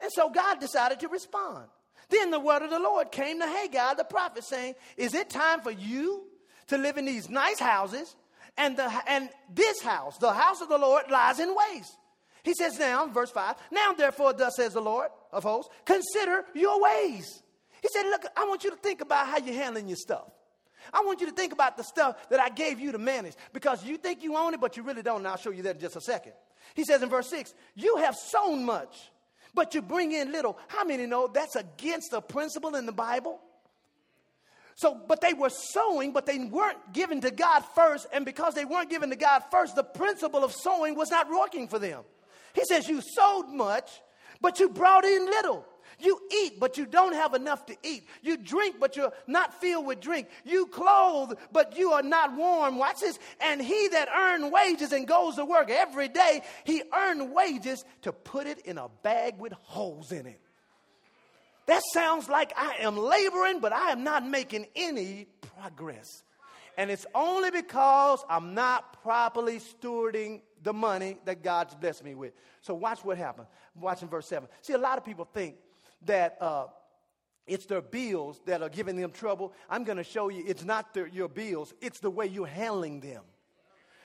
and 0.00 0.12
so 0.12 0.30
God 0.30 0.60
decided 0.60 1.00
to 1.00 1.08
respond. 1.08 1.66
Then 2.10 2.30
the 2.30 2.40
word 2.40 2.62
of 2.62 2.70
the 2.70 2.78
Lord 2.78 3.10
came 3.10 3.40
to 3.40 3.46
Haggai, 3.46 3.94
the 3.94 4.04
prophet, 4.04 4.44
saying, 4.44 4.74
Is 4.96 5.14
it 5.14 5.30
time 5.30 5.62
for 5.62 5.70
you 5.70 6.24
to 6.70 6.78
live 6.78 6.96
in 6.96 7.04
these 7.04 7.28
nice 7.28 7.58
houses, 7.58 8.16
and, 8.56 8.76
the, 8.76 8.90
and 9.06 9.28
this 9.52 9.82
house, 9.82 10.18
the 10.18 10.32
house 10.32 10.60
of 10.60 10.68
the 10.68 10.78
Lord, 10.78 11.04
lies 11.10 11.38
in 11.38 11.54
waste. 11.54 11.96
He 12.42 12.54
says 12.54 12.78
now, 12.78 13.06
verse 13.06 13.30
5, 13.30 13.56
now 13.70 13.92
therefore, 13.92 14.32
thus 14.32 14.56
says 14.56 14.72
the 14.72 14.80
Lord 14.80 15.08
of 15.32 15.42
hosts, 15.42 15.70
consider 15.84 16.44
your 16.54 16.80
ways. 16.82 17.42
He 17.82 17.88
said, 17.92 18.04
Look, 18.04 18.22
I 18.36 18.46
want 18.46 18.64
you 18.64 18.70
to 18.70 18.76
think 18.76 19.00
about 19.00 19.26
how 19.26 19.38
you're 19.38 19.54
handling 19.54 19.88
your 19.88 19.96
stuff. 19.96 20.30
I 20.92 21.02
want 21.04 21.20
you 21.20 21.26
to 21.26 21.32
think 21.32 21.52
about 21.52 21.76
the 21.76 21.84
stuff 21.84 22.28
that 22.30 22.40
I 22.40 22.48
gave 22.48 22.80
you 22.80 22.92
to 22.92 22.98
manage 22.98 23.34
because 23.52 23.84
you 23.84 23.96
think 23.96 24.22
you 24.22 24.36
own 24.36 24.54
it, 24.54 24.60
but 24.60 24.76
you 24.76 24.82
really 24.82 25.02
don't. 25.02 25.18
And 25.18 25.28
I'll 25.28 25.36
show 25.36 25.50
you 25.50 25.62
that 25.64 25.76
in 25.76 25.80
just 25.80 25.96
a 25.96 26.00
second. 26.00 26.32
He 26.74 26.84
says 26.84 27.02
in 27.02 27.08
verse 27.08 27.28
6, 27.28 27.52
You 27.74 27.96
have 27.96 28.14
sown 28.14 28.64
much, 28.64 29.10
but 29.54 29.74
you 29.74 29.82
bring 29.82 30.12
in 30.12 30.32
little. 30.32 30.58
How 30.68 30.84
many 30.84 31.06
know 31.06 31.26
that's 31.26 31.56
against 31.56 32.12
the 32.12 32.20
principle 32.20 32.76
in 32.76 32.86
the 32.86 32.92
Bible? 32.92 33.40
So, 34.80 34.98
but 35.06 35.20
they 35.20 35.34
were 35.34 35.50
sowing, 35.50 36.12
but 36.12 36.24
they 36.24 36.38
weren't 36.38 36.94
given 36.94 37.20
to 37.20 37.30
God 37.30 37.60
first. 37.74 38.06
And 38.14 38.24
because 38.24 38.54
they 38.54 38.64
weren't 38.64 38.88
given 38.88 39.10
to 39.10 39.16
God 39.16 39.42
first, 39.50 39.76
the 39.76 39.84
principle 39.84 40.42
of 40.42 40.52
sowing 40.52 40.94
was 40.94 41.10
not 41.10 41.28
working 41.28 41.68
for 41.68 41.78
them. 41.78 42.02
He 42.54 42.64
says, 42.64 42.88
You 42.88 43.02
sowed 43.02 43.48
much, 43.50 43.90
but 44.40 44.58
you 44.58 44.70
brought 44.70 45.04
in 45.04 45.26
little. 45.26 45.66
You 45.98 46.18
eat, 46.32 46.58
but 46.58 46.78
you 46.78 46.86
don't 46.86 47.12
have 47.12 47.34
enough 47.34 47.66
to 47.66 47.76
eat. 47.82 48.08
You 48.22 48.38
drink, 48.38 48.76
but 48.80 48.96
you're 48.96 49.12
not 49.26 49.60
filled 49.60 49.84
with 49.84 50.00
drink. 50.00 50.28
You 50.46 50.64
clothe, 50.64 51.32
but 51.52 51.76
you 51.76 51.92
are 51.92 52.02
not 52.02 52.34
warm. 52.34 52.78
Watch 52.78 53.00
this. 53.00 53.18
And 53.38 53.60
he 53.60 53.88
that 53.88 54.08
earned 54.08 54.50
wages 54.50 54.92
and 54.92 55.06
goes 55.06 55.36
to 55.36 55.44
work 55.44 55.68
every 55.68 56.08
day, 56.08 56.40
he 56.64 56.82
earned 56.96 57.34
wages 57.34 57.84
to 58.00 58.12
put 58.12 58.46
it 58.46 58.60
in 58.60 58.78
a 58.78 58.88
bag 59.02 59.38
with 59.38 59.52
holes 59.52 60.10
in 60.10 60.24
it. 60.24 60.40
That 61.70 61.82
sounds 61.92 62.28
like 62.28 62.52
I 62.56 62.78
am 62.80 62.96
laboring, 62.96 63.60
but 63.60 63.72
I 63.72 63.92
am 63.92 64.02
not 64.02 64.26
making 64.26 64.66
any 64.74 65.28
progress. 65.56 66.24
And 66.76 66.90
it's 66.90 67.06
only 67.14 67.52
because 67.52 68.24
I'm 68.28 68.54
not 68.54 69.00
properly 69.04 69.60
stewarding 69.60 70.40
the 70.64 70.72
money 70.72 71.18
that 71.26 71.44
God's 71.44 71.76
blessed 71.76 72.02
me 72.02 72.16
with. 72.16 72.32
So 72.60 72.74
watch 72.74 73.04
what 73.04 73.18
happens. 73.18 73.46
Watch 73.76 74.02
in 74.02 74.08
verse 74.08 74.26
7. 74.26 74.48
See, 74.62 74.72
a 74.72 74.78
lot 74.78 74.98
of 74.98 75.04
people 75.04 75.24
think 75.32 75.58
that 76.06 76.38
uh, 76.40 76.66
it's 77.46 77.66
their 77.66 77.82
bills 77.82 78.40
that 78.46 78.62
are 78.62 78.68
giving 78.68 78.96
them 78.96 79.12
trouble. 79.12 79.52
I'm 79.68 79.84
going 79.84 79.98
to 79.98 80.02
show 80.02 80.28
you 80.28 80.42
it's 80.48 80.64
not 80.64 80.92
their, 80.92 81.06
your 81.06 81.28
bills, 81.28 81.72
it's 81.80 82.00
the 82.00 82.10
way 82.10 82.26
you're 82.26 82.48
handling 82.48 82.98
them. 82.98 83.22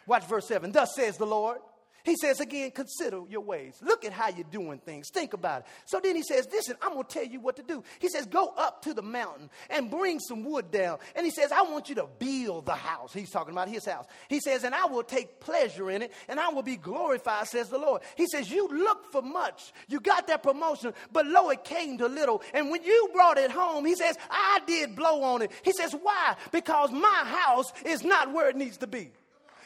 Watch 0.06 0.28
verse 0.28 0.48
7. 0.48 0.72
Thus 0.72 0.94
says 0.94 1.18
the 1.18 1.26
Lord. 1.26 1.58
He 2.06 2.16
says 2.16 2.40
again, 2.40 2.72
consider 2.72 3.22
your 3.28 3.42
ways. 3.42 3.76
Look 3.82 4.06
at 4.06 4.14
how 4.14 4.30
you're 4.30 4.46
doing 4.52 4.78
things. 4.80 5.10
Think 5.10 5.34
about 5.34 5.62
it. 5.62 5.68
So 5.86 6.00
then 6.00 6.16
he 6.16 6.22
says, 6.22 6.48
listen, 6.52 6.76
I'm 6.82 6.94
going 6.94 7.04
to 7.04 7.10
tell 7.12 7.26
you 7.26 7.40
what 7.40 7.56
to 7.56 7.64
do. 7.64 7.84
He 8.00 8.10
says, 8.10 8.28
go 8.28 8.54
up 8.56 8.84
to 8.84 8.94
the 8.94 9.02
mountain 9.02 9.50
and 9.72 9.90
bring 9.90 10.20
some 10.20 10.44
wood 10.44 10.70
down. 10.70 11.00
And 11.16 11.26
he 11.26 11.32
says, 11.32 11.52
I 11.52 11.64
want 11.64 11.90
you 11.90 11.96
to 11.96 12.08
build 12.20 12.68
the 12.68 12.76
house. 12.76 13.12
He's 13.12 13.32
talking 13.32 13.54
about 13.54 13.70
his 13.70 13.86
house. 13.86 14.06
He 14.30 14.40
says, 14.40 14.64
and 14.64 14.76
I 14.76 14.86
will 14.86 15.04
take 15.04 15.40
pleasure 15.40 15.90
in 15.90 16.04
it 16.04 16.12
and 16.30 16.40
I 16.40 16.50
will 16.50 16.62
be 16.62 16.78
glorified, 16.78 17.48
says 17.48 17.70
the 17.70 17.80
Lord. 17.80 18.04
He 18.16 18.28
says, 18.28 18.52
you 18.52 18.68
look 18.68 19.12
for 19.12 19.24
much. 19.24 19.74
You 19.88 20.00
got 20.00 20.28
that 20.28 20.44
promotion, 20.44 20.94
but 21.12 21.26
lo, 21.26 21.50
it 21.50 21.64
came 21.64 21.98
to 21.98 22.08
little. 22.08 22.44
And 22.54 22.70
when 22.70 22.84
you 22.84 23.10
brought 23.14 23.40
it 23.40 23.50
home, 23.50 23.84
he 23.84 23.96
says, 23.96 24.16
I 24.30 24.60
did 24.68 24.96
blow 24.96 25.24
on 25.24 25.42
it. 25.42 25.52
He 25.64 25.72
says, 25.74 25.96
why? 26.00 26.36
Because 26.52 26.92
my 26.92 27.24
house 27.26 27.74
is 27.84 28.04
not 28.04 28.32
where 28.32 28.50
it 28.50 28.56
needs 28.56 28.78
to 28.78 28.88
be. 28.88 29.10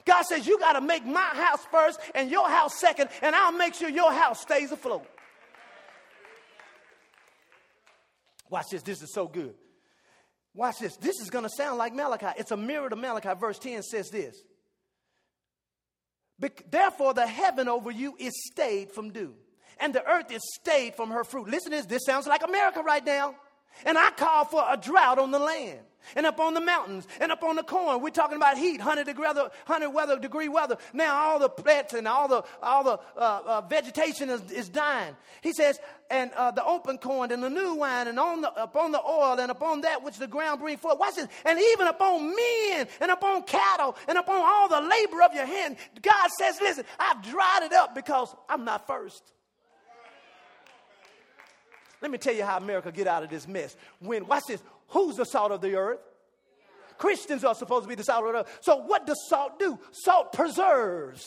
God 0.05 0.23
says, 0.23 0.47
You 0.47 0.59
got 0.59 0.73
to 0.73 0.81
make 0.81 1.05
my 1.05 1.21
house 1.21 1.65
first 1.71 1.99
and 2.15 2.29
your 2.29 2.49
house 2.49 2.79
second, 2.79 3.09
and 3.21 3.35
I'll 3.35 3.51
make 3.51 3.73
sure 3.73 3.89
your 3.89 4.11
house 4.11 4.41
stays 4.41 4.71
afloat. 4.71 5.05
Watch 8.49 8.65
this. 8.71 8.81
This 8.81 9.01
is 9.01 9.13
so 9.13 9.27
good. 9.27 9.53
Watch 10.55 10.79
this. 10.79 10.95
This 10.97 11.19
is 11.19 11.29
going 11.29 11.43
to 11.43 11.49
sound 11.49 11.77
like 11.77 11.93
Malachi. 11.93 12.27
It's 12.37 12.51
a 12.51 12.57
mirror 12.57 12.89
to 12.89 12.95
Malachi. 12.95 13.29
Verse 13.39 13.59
10 13.59 13.83
says 13.83 14.09
this 14.09 14.35
Therefore, 16.69 17.13
the 17.13 17.27
heaven 17.27 17.67
over 17.67 17.91
you 17.91 18.15
is 18.17 18.33
stayed 18.51 18.91
from 18.91 19.11
dew, 19.11 19.35
and 19.79 19.93
the 19.93 20.05
earth 20.05 20.31
is 20.31 20.41
stayed 20.59 20.95
from 20.95 21.11
her 21.11 21.23
fruit. 21.23 21.49
Listen 21.49 21.71
to 21.71 21.77
this. 21.77 21.85
This 21.85 22.05
sounds 22.05 22.27
like 22.27 22.43
America 22.43 22.81
right 22.81 23.05
now. 23.05 23.35
And 23.85 23.97
I 23.97 24.11
call 24.11 24.45
for 24.45 24.63
a 24.67 24.77
drought 24.77 25.19
on 25.19 25.31
the 25.31 25.39
land 25.39 25.79
and 26.15 26.25
up 26.25 26.39
on 26.39 26.53
the 26.53 26.61
mountains 26.61 27.07
and 27.19 27.31
up 27.31 27.43
on 27.43 27.55
the 27.55 27.63
corn. 27.63 28.01
We're 28.01 28.09
talking 28.09 28.37
about 28.37 28.57
heat, 28.57 28.79
100 28.79 29.05
degree 29.05 29.25
weather, 29.25 29.41
100 29.65 29.89
weather, 29.89 30.19
degree 30.19 30.47
weather. 30.47 30.77
Now 30.93 31.15
all 31.15 31.39
the 31.39 31.49
plants 31.49 31.93
and 31.93 32.07
all 32.07 32.27
the, 32.27 32.43
all 32.61 32.83
the 32.83 32.99
uh, 33.17 33.41
uh, 33.45 33.61
vegetation 33.61 34.29
is, 34.29 34.51
is 34.51 34.69
dying. 34.69 35.15
He 35.41 35.53
says, 35.53 35.79
and 36.09 36.31
uh, 36.33 36.51
the 36.51 36.65
open 36.65 36.97
corn 36.97 37.31
and 37.31 37.43
the 37.43 37.49
new 37.49 37.75
wine 37.75 38.07
and 38.07 38.19
on 38.19 38.41
the, 38.41 38.61
upon 38.61 38.91
the 38.91 39.01
oil 39.01 39.39
and 39.39 39.51
upon 39.51 39.81
that 39.81 40.03
which 40.03 40.17
the 40.17 40.27
ground 40.27 40.59
brings 40.59 40.79
forth. 40.79 40.99
Watch 40.99 41.15
this. 41.15 41.27
And 41.45 41.59
even 41.59 41.87
upon 41.87 42.35
men 42.35 42.87
and 42.99 43.11
upon 43.11 43.43
cattle 43.43 43.95
and 44.07 44.17
upon 44.17 44.41
all 44.41 44.67
the 44.67 44.81
labor 44.87 45.21
of 45.21 45.33
your 45.33 45.45
hand. 45.45 45.77
God 46.01 46.29
says, 46.37 46.59
listen, 46.61 46.85
I've 46.97 47.21
dried 47.21 47.63
it 47.63 47.73
up 47.73 47.93
because 47.93 48.35
I'm 48.47 48.65
not 48.65 48.87
first. 48.87 49.23
Let 52.01 52.11
me 52.11 52.17
tell 52.17 52.33
you 52.33 52.43
how 52.43 52.57
America 52.57 52.91
get 52.91 53.07
out 53.07 53.23
of 53.23 53.29
this 53.29 53.47
mess. 53.47 53.75
When, 53.99 54.27
watch 54.27 54.43
this, 54.47 54.61
who's 54.89 55.17
the 55.17 55.25
salt 55.25 55.51
of 55.51 55.61
the 55.61 55.75
earth? 55.75 55.99
Christians 56.97 57.43
are 57.43 57.55
supposed 57.55 57.83
to 57.83 57.89
be 57.89 57.95
the 57.95 58.03
salt 58.03 58.25
of 58.25 58.33
the 58.33 58.39
earth. 58.39 58.59
So 58.61 58.77
what 58.77 59.05
does 59.05 59.17
salt 59.27 59.59
do? 59.59 59.79
Salt 59.91 60.33
preserves. 60.33 61.25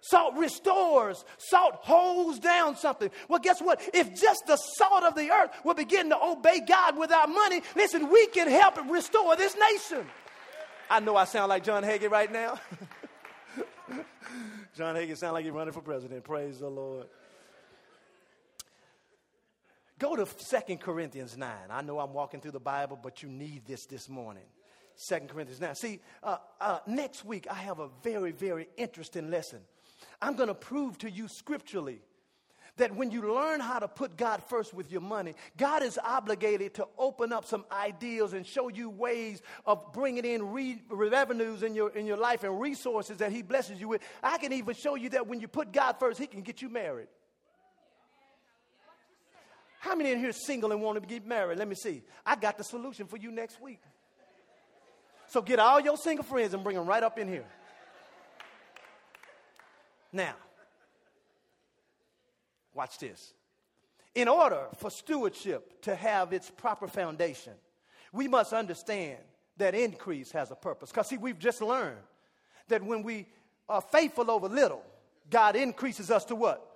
Salt 0.00 0.34
restores. 0.36 1.24
Salt 1.38 1.76
holds 1.76 2.40
down 2.40 2.76
something. 2.76 3.08
Well, 3.28 3.38
guess 3.38 3.60
what? 3.60 3.80
If 3.94 4.20
just 4.20 4.46
the 4.46 4.56
salt 4.56 5.04
of 5.04 5.14
the 5.14 5.30
earth 5.30 5.50
will 5.64 5.74
begin 5.74 6.10
to 6.10 6.20
obey 6.20 6.60
God 6.60 6.98
without 6.98 7.28
money, 7.28 7.62
listen, 7.76 8.10
we 8.10 8.26
can 8.26 8.48
help 8.48 8.76
restore 8.90 9.36
this 9.36 9.56
nation. 9.70 10.04
I 10.90 10.98
know 10.98 11.16
I 11.16 11.24
sound 11.24 11.48
like 11.48 11.62
John 11.62 11.84
Hagee 11.84 12.10
right 12.10 12.30
now. 12.30 12.60
John 14.76 14.96
Hagee 14.96 15.16
sound 15.16 15.34
like 15.34 15.44
he's 15.44 15.54
running 15.54 15.72
for 15.72 15.80
president. 15.80 16.24
Praise 16.24 16.58
the 16.58 16.68
Lord. 16.68 17.06
Go 20.02 20.16
to 20.16 20.26
Second 20.38 20.80
Corinthians 20.80 21.36
9. 21.36 21.48
I 21.70 21.80
know 21.80 22.00
I'm 22.00 22.12
walking 22.12 22.40
through 22.40 22.50
the 22.50 22.58
Bible, 22.58 22.98
but 23.00 23.22
you 23.22 23.28
need 23.28 23.64
this 23.66 23.86
this 23.86 24.08
morning. 24.08 24.42
Second 24.96 25.28
Corinthians 25.28 25.60
9. 25.60 25.76
See, 25.76 26.00
uh, 26.24 26.38
uh, 26.60 26.80
next 26.88 27.24
week 27.24 27.46
I 27.48 27.54
have 27.54 27.78
a 27.78 27.88
very, 28.02 28.32
very 28.32 28.66
interesting 28.76 29.30
lesson. 29.30 29.60
I'm 30.20 30.34
going 30.34 30.48
to 30.48 30.56
prove 30.56 30.98
to 30.98 31.10
you 31.10 31.28
scripturally 31.28 32.00
that 32.78 32.96
when 32.96 33.12
you 33.12 33.32
learn 33.32 33.60
how 33.60 33.78
to 33.78 33.86
put 33.86 34.16
God 34.16 34.42
first 34.42 34.74
with 34.74 34.90
your 34.90 35.02
money, 35.02 35.36
God 35.56 35.84
is 35.84 36.00
obligated 36.04 36.74
to 36.74 36.88
open 36.98 37.32
up 37.32 37.44
some 37.44 37.64
ideals 37.70 38.32
and 38.32 38.44
show 38.44 38.70
you 38.70 38.90
ways 38.90 39.40
of 39.66 39.92
bringing 39.92 40.24
in 40.24 40.50
re- 40.50 40.82
revenues 40.90 41.62
in 41.62 41.76
your, 41.76 41.90
in 41.90 42.06
your 42.06 42.16
life 42.16 42.42
and 42.42 42.60
resources 42.60 43.18
that 43.18 43.30
He 43.30 43.42
blesses 43.42 43.80
you 43.80 43.86
with. 43.86 44.02
I 44.20 44.38
can 44.38 44.52
even 44.52 44.74
show 44.74 44.96
you 44.96 45.10
that 45.10 45.28
when 45.28 45.38
you 45.38 45.46
put 45.46 45.70
God 45.70 46.00
first, 46.00 46.18
He 46.18 46.26
can 46.26 46.40
get 46.40 46.60
you 46.60 46.68
married. 46.68 47.06
How 49.82 49.96
many 49.96 50.12
in 50.12 50.20
here 50.20 50.30
single 50.30 50.70
and 50.70 50.80
want 50.80 51.02
to 51.02 51.04
get 51.04 51.26
married? 51.26 51.58
Let 51.58 51.66
me 51.66 51.74
see. 51.74 52.04
I 52.24 52.36
got 52.36 52.56
the 52.56 52.62
solution 52.62 53.08
for 53.08 53.16
you 53.16 53.32
next 53.32 53.60
week. 53.60 53.80
So 55.26 55.42
get 55.42 55.58
all 55.58 55.80
your 55.80 55.96
single 55.96 56.24
friends 56.24 56.54
and 56.54 56.62
bring 56.62 56.76
them 56.76 56.86
right 56.86 57.02
up 57.02 57.18
in 57.18 57.26
here. 57.26 57.46
Now, 60.12 60.34
watch 62.72 62.96
this. 62.98 63.34
In 64.14 64.28
order 64.28 64.68
for 64.76 64.88
stewardship 64.88 65.82
to 65.82 65.96
have 65.96 66.32
its 66.32 66.48
proper 66.48 66.86
foundation, 66.86 67.54
we 68.12 68.28
must 68.28 68.52
understand 68.52 69.18
that 69.56 69.74
increase 69.74 70.30
has 70.30 70.52
a 70.52 70.54
purpose. 70.54 70.90
Because, 70.90 71.08
see, 71.08 71.16
we've 71.16 71.40
just 71.40 71.60
learned 71.60 71.98
that 72.68 72.84
when 72.84 73.02
we 73.02 73.26
are 73.68 73.80
faithful 73.80 74.30
over 74.30 74.48
little, 74.48 74.84
God 75.28 75.56
increases 75.56 76.08
us 76.08 76.24
to 76.26 76.36
what? 76.36 76.71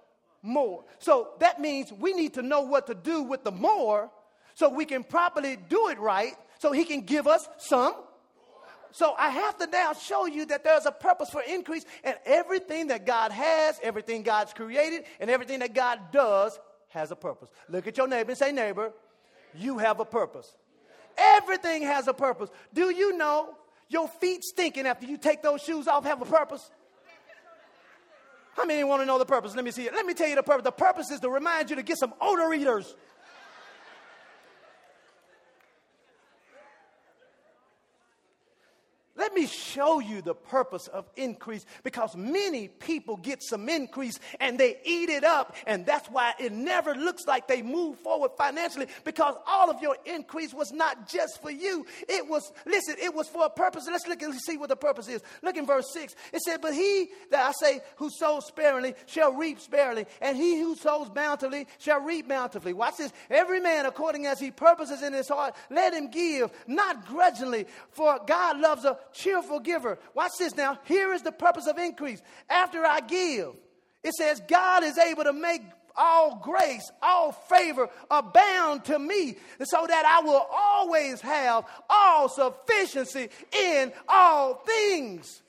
More. 0.46 0.84
So 0.98 1.28
that 1.40 1.60
means 1.60 1.92
we 1.92 2.14
need 2.14 2.34
to 2.34 2.42
know 2.42 2.62
what 2.62 2.86
to 2.86 2.94
do 2.94 3.22
with 3.22 3.44
the 3.44 3.52
more 3.52 4.10
so 4.54 4.70
we 4.70 4.84
can 4.84 5.04
properly 5.04 5.56
do 5.68 5.88
it 5.88 5.98
right 5.98 6.34
so 6.58 6.72
he 6.72 6.84
can 6.84 7.02
give 7.02 7.26
us 7.26 7.46
some. 7.58 7.94
So 8.92 9.14
I 9.18 9.28
have 9.28 9.58
to 9.58 9.66
now 9.66 9.92
show 9.92 10.24
you 10.24 10.46
that 10.46 10.64
there's 10.64 10.86
a 10.86 10.92
purpose 10.92 11.28
for 11.28 11.42
increase 11.42 11.84
and 12.02 12.16
everything 12.24 12.86
that 12.86 13.04
God 13.04 13.30
has, 13.30 13.78
everything 13.82 14.22
God's 14.22 14.54
created, 14.54 15.04
and 15.20 15.28
everything 15.28 15.58
that 15.58 15.74
God 15.74 16.00
does 16.12 16.58
has 16.88 17.10
a 17.10 17.16
purpose. 17.16 17.50
Look 17.68 17.86
at 17.86 17.98
your 17.98 18.08
neighbor 18.08 18.30
and 18.30 18.38
say, 18.38 18.52
neighbor, 18.52 18.92
you 19.54 19.76
have 19.78 20.00
a 20.00 20.04
purpose. 20.06 20.50
Everything 21.18 21.82
has 21.82 22.08
a 22.08 22.14
purpose. 22.14 22.48
Do 22.72 22.90
you 22.90 23.18
know 23.18 23.54
your 23.88 24.08
feet 24.08 24.42
stinking 24.44 24.86
after 24.86 25.06
you 25.06 25.18
take 25.18 25.42
those 25.42 25.62
shoes 25.62 25.86
off 25.88 26.04
have 26.04 26.22
a 26.22 26.26
purpose? 26.26 26.70
How 28.56 28.64
many 28.64 28.82
want 28.84 29.02
to 29.02 29.06
know 29.06 29.18
the 29.18 29.26
purpose? 29.26 29.54
Let 29.54 29.66
me 29.66 29.70
see 29.70 29.86
it. 29.86 29.92
Let 29.92 30.06
me 30.06 30.14
tell 30.14 30.28
you 30.28 30.34
the 30.34 30.42
purpose. 30.42 30.64
The 30.64 30.72
purpose 30.72 31.10
is 31.10 31.20
to 31.20 31.28
remind 31.28 31.68
you 31.68 31.76
to 31.76 31.82
get 31.82 31.98
some 31.98 32.14
odor 32.22 32.54
eaters. 32.54 32.96
Me 39.36 39.46
show 39.46 40.00
you 40.00 40.22
the 40.22 40.34
purpose 40.34 40.88
of 40.88 41.08
increase 41.16 41.64
because 41.84 42.16
many 42.16 42.68
people 42.68 43.16
get 43.16 43.42
some 43.42 43.68
increase 43.68 44.18
and 44.40 44.58
they 44.58 44.78
eat 44.84 45.08
it 45.08 45.24
up, 45.24 45.54
and 45.66 45.86
that's 45.86 46.08
why 46.08 46.34
it 46.38 46.52
never 46.52 46.94
looks 46.94 47.26
like 47.26 47.46
they 47.46 47.62
move 47.62 47.98
forward 48.00 48.32
financially 48.36 48.86
because 49.04 49.34
all 49.46 49.70
of 49.70 49.80
your 49.80 49.96
increase 50.04 50.52
was 50.52 50.72
not 50.72 51.08
just 51.08 51.40
for 51.42 51.50
you. 51.50 51.86
It 52.08 52.26
was, 52.28 52.52
listen, 52.64 52.96
it 53.00 53.14
was 53.14 53.28
for 53.28 53.46
a 53.46 53.50
purpose. 53.50 53.86
Let's 53.86 54.06
look 54.06 54.22
and 54.22 54.34
see 54.34 54.56
what 54.56 54.68
the 54.68 54.76
purpose 54.76 55.08
is. 55.08 55.22
Look 55.42 55.56
in 55.56 55.66
verse 55.66 55.92
6. 55.92 56.14
It 56.32 56.40
said, 56.42 56.60
But 56.60 56.74
he 56.74 57.08
that 57.30 57.46
I 57.46 57.52
say 57.52 57.80
who 57.96 58.10
sows 58.10 58.46
sparingly 58.46 58.94
shall 59.06 59.32
reap 59.32 59.60
sparingly, 59.60 60.06
and 60.20 60.36
he 60.36 60.60
who 60.60 60.74
sows 60.76 61.08
bountifully 61.10 61.66
shall 61.78 62.00
reap 62.00 62.28
bountifully. 62.28 62.72
Watch 62.72 62.96
this. 62.98 63.12
Every 63.30 63.60
man 63.60 63.86
according 63.86 64.26
as 64.26 64.40
he 64.40 64.50
purposes 64.50 65.02
in 65.02 65.12
his 65.12 65.28
heart, 65.28 65.54
let 65.70 65.92
him 65.92 66.10
give, 66.10 66.50
not 66.66 67.06
grudgingly, 67.06 67.66
for 67.90 68.18
God 68.26 68.58
loves 68.58 68.84
a 68.84 68.98
giver. 69.62 69.98
Watch 70.14 70.32
this 70.38 70.56
now. 70.56 70.78
Here 70.84 71.12
is 71.12 71.22
the 71.22 71.32
purpose 71.32 71.66
of 71.66 71.78
increase. 71.78 72.22
After 72.48 72.84
I 72.84 73.00
give, 73.00 73.54
it 74.02 74.12
says, 74.14 74.40
God 74.48 74.84
is 74.84 74.98
able 74.98 75.24
to 75.24 75.32
make 75.32 75.62
all 75.96 76.36
grace, 76.42 76.90
all 77.02 77.32
favor 77.32 77.88
abound 78.10 78.84
to 78.84 78.98
me, 78.98 79.36
so 79.62 79.86
that 79.86 80.04
I 80.04 80.24
will 80.24 80.46
always 80.52 81.20
have 81.22 81.64
all 81.88 82.28
sufficiency 82.28 83.28
in 83.52 83.92
all 84.08 84.54
things. 84.54 85.42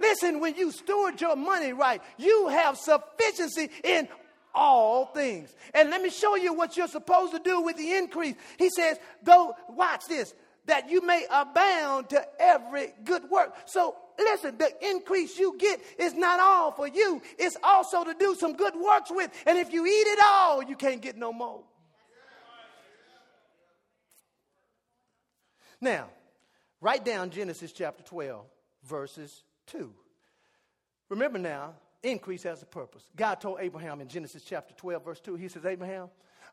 Listen, 0.00 0.40
when 0.40 0.56
you 0.56 0.72
steward 0.72 1.20
your 1.20 1.36
money 1.36 1.72
right, 1.72 2.02
you 2.18 2.48
have 2.48 2.76
sufficiency 2.76 3.70
in 3.84 4.08
all 4.54 5.06
things. 5.06 5.54
And 5.72 5.90
let 5.90 6.02
me 6.02 6.10
show 6.10 6.36
you 6.36 6.54
what 6.54 6.76
you're 6.76 6.88
supposed 6.88 7.32
to 7.32 7.38
do 7.38 7.60
with 7.60 7.76
the 7.76 7.94
increase. 7.94 8.34
He 8.58 8.70
says, 8.70 8.98
Go, 9.24 9.54
watch 9.68 10.02
this 10.08 10.34
that 10.66 10.90
you 10.90 11.04
may 11.04 11.26
abound 11.30 12.10
to 12.10 12.24
every 12.38 12.92
good 13.04 13.28
work. 13.30 13.54
So 13.66 13.96
listen, 14.18 14.56
the 14.58 14.70
increase 14.88 15.38
you 15.38 15.56
get 15.58 15.80
is 15.98 16.14
not 16.14 16.40
all 16.40 16.72
for 16.72 16.88
you, 16.88 17.20
it's 17.38 17.56
also 17.62 18.04
to 18.04 18.14
do 18.14 18.34
some 18.34 18.56
good 18.56 18.74
works 18.74 19.10
with. 19.10 19.30
And 19.46 19.58
if 19.58 19.72
you 19.72 19.86
eat 19.86 19.90
it 19.90 20.18
all, 20.24 20.62
you 20.62 20.76
can't 20.76 21.00
get 21.00 21.16
no 21.16 21.32
more. 21.32 21.62
Now, 25.80 26.08
write 26.80 27.04
down 27.04 27.30
Genesis 27.30 27.72
chapter 27.72 28.02
12, 28.04 28.46
verses 28.84 29.42
2. 29.66 29.92
Remember 31.10 31.38
now, 31.38 31.74
increase 32.02 32.44
has 32.44 32.62
a 32.62 32.66
purpose. 32.66 33.02
God 33.14 33.40
told 33.40 33.58
Abraham 33.60 34.00
in 34.00 34.08
Genesis 34.08 34.44
chapter 34.44 34.72
12, 34.74 35.04
verse 35.04 35.20
2, 35.20 35.34
He 35.34 35.48
says, 35.48 35.66
Abraham, 35.66 36.08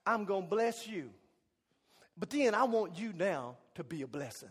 I'm 0.06 0.26
going 0.26 0.43
to 0.43 0.50
bless 0.50 0.86
you 0.86 1.12
but 2.17 2.30
then 2.30 2.54
I 2.54 2.63
want 2.63 2.97
you 3.00 3.13
now 3.17 3.58
to 3.82 3.88
be 3.96 4.02
a 4.02 4.08
blessing. 4.08 4.50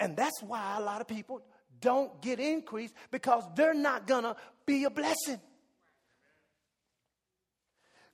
And 0.00 0.16
that's 0.16 0.42
why 0.42 0.76
a 0.78 0.82
lot 0.82 1.00
of 1.00 1.08
people 1.08 1.42
don't 1.80 2.20
get 2.22 2.40
increase 2.40 2.92
because 3.10 3.44
they're 3.54 3.74
not 3.74 4.06
going 4.06 4.24
to 4.24 4.36
be 4.66 4.84
a 4.84 4.90
blessing. 4.90 5.40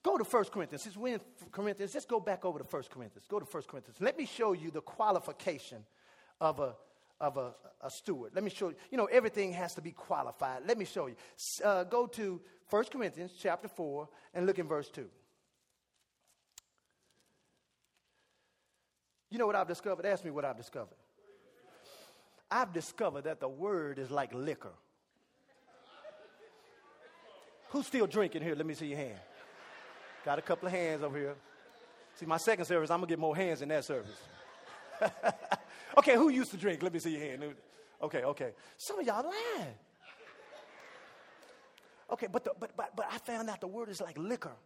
Go 0.03 0.17
to 0.17 0.25
1 0.25 0.45
Corinthians. 0.47 0.83
Since 0.83 0.97
we're 0.97 1.15
in 1.15 1.21
Corinthians, 1.51 1.93
let's 1.95 2.07
go 2.07 2.21
back 2.21 2.45
over 2.45 2.59
to 2.59 2.65
1 2.65 2.83
Corinthians. 2.91 3.27
Go 3.29 3.41
to 3.41 3.45
1 3.45 3.63
Corinthians. 3.69 3.97
Let 4.01 4.17
me 4.17 4.27
show 4.27 4.53
you 4.53 4.71
the 4.71 4.81
qualification 4.81 5.85
of 6.41 6.61
a, 6.61 6.75
of 7.21 7.37
a, 7.37 7.55
a 7.83 7.91
steward. 7.91 8.33
Let 8.35 8.45
me 8.45 8.51
show 8.51 8.69
you. 8.69 8.77
You 8.91 8.99
know, 8.99 9.07
everything 9.07 9.53
has 9.53 9.75
to 9.75 9.83
be 9.83 9.91
qualified. 9.91 10.63
Let 10.67 10.79
me 10.79 10.85
show 10.85 11.09
you. 11.09 11.17
Uh, 11.65 11.85
go 11.85 12.07
to 12.07 12.41
1 12.71 12.85
Corinthians 12.93 13.33
chapter 13.39 13.69
4 13.69 14.09
and 14.35 14.47
look 14.47 14.59
in 14.59 14.69
verse 14.69 14.89
2. 14.91 15.09
You 19.31 19.39
know 19.39 19.47
what 19.47 19.57
I've 19.57 19.69
discovered? 19.69 20.07
Ask 20.07 20.25
me 20.25 20.31
what 20.31 20.45
I've 20.45 20.57
discovered. 20.57 20.97
I've 22.51 22.73
discovered 22.73 23.25
that 23.25 23.41
the 23.41 23.49
word 23.49 23.99
is 23.99 24.11
like 24.11 24.33
liquor. 24.33 24.73
Who's 27.71 27.87
still 27.87 28.07
drinking 28.07 28.43
here? 28.43 28.55
Let 28.55 28.65
me 28.65 28.75
see 28.75 28.87
your 28.87 28.99
hand. 28.99 29.19
Got 30.25 30.39
a 30.39 30.43
couple 30.43 30.67
of 30.67 30.73
hands 30.73 31.03
over 31.03 31.19
here. 31.19 31.35
See, 32.15 32.27
my 32.27 32.39
second 32.39 32.65
service, 32.65 32.91
I'm 32.91 32.99
going 33.01 33.09
to 33.09 33.13
get 33.13 33.19
more 33.19 33.37
hands 33.37 33.61
in 33.61 33.69
that 33.69 33.85
service. 33.85 34.17
okay, 35.99 36.15
who 36.15 36.31
used 36.31 36.51
to 36.53 36.57
drink? 36.57 36.83
Let 36.83 36.93
me 36.93 36.99
see 36.99 37.11
your 37.11 37.21
hand. 37.21 37.55
Okay, 38.03 38.23
okay. 38.23 38.53
Some 38.79 38.99
of 38.99 39.07
y'all 39.07 39.25
lying. 39.25 39.75
Okay, 42.11 42.27
but, 42.33 42.45
the, 42.45 42.53
but, 42.59 42.71
but, 42.77 42.97
but 42.97 43.07
I 43.11 43.19
found 43.19 43.51
out 43.51 43.61
the 43.61 43.67
word 43.67 43.91
is 43.91 44.01
like 44.01 44.17
liquor. 44.17 44.57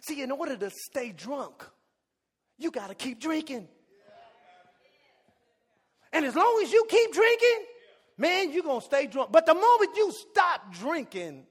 See, 0.00 0.22
in 0.22 0.30
order 0.30 0.56
to 0.56 0.70
stay 0.70 1.12
drunk, 1.12 1.68
you 2.58 2.70
got 2.70 2.88
to 2.88 2.94
keep 2.94 3.20
drinking. 3.20 3.68
And 6.12 6.24
as 6.24 6.34
long 6.34 6.60
as 6.62 6.72
you 6.72 6.84
keep 6.88 7.12
drinking, 7.12 7.64
man, 8.16 8.52
you're 8.52 8.62
going 8.62 8.80
to 8.80 8.86
stay 8.86 9.06
drunk. 9.06 9.30
But 9.30 9.46
the 9.46 9.54
moment 9.54 9.90
you 9.96 10.12
stop 10.12 10.72
drinking, 10.74 11.46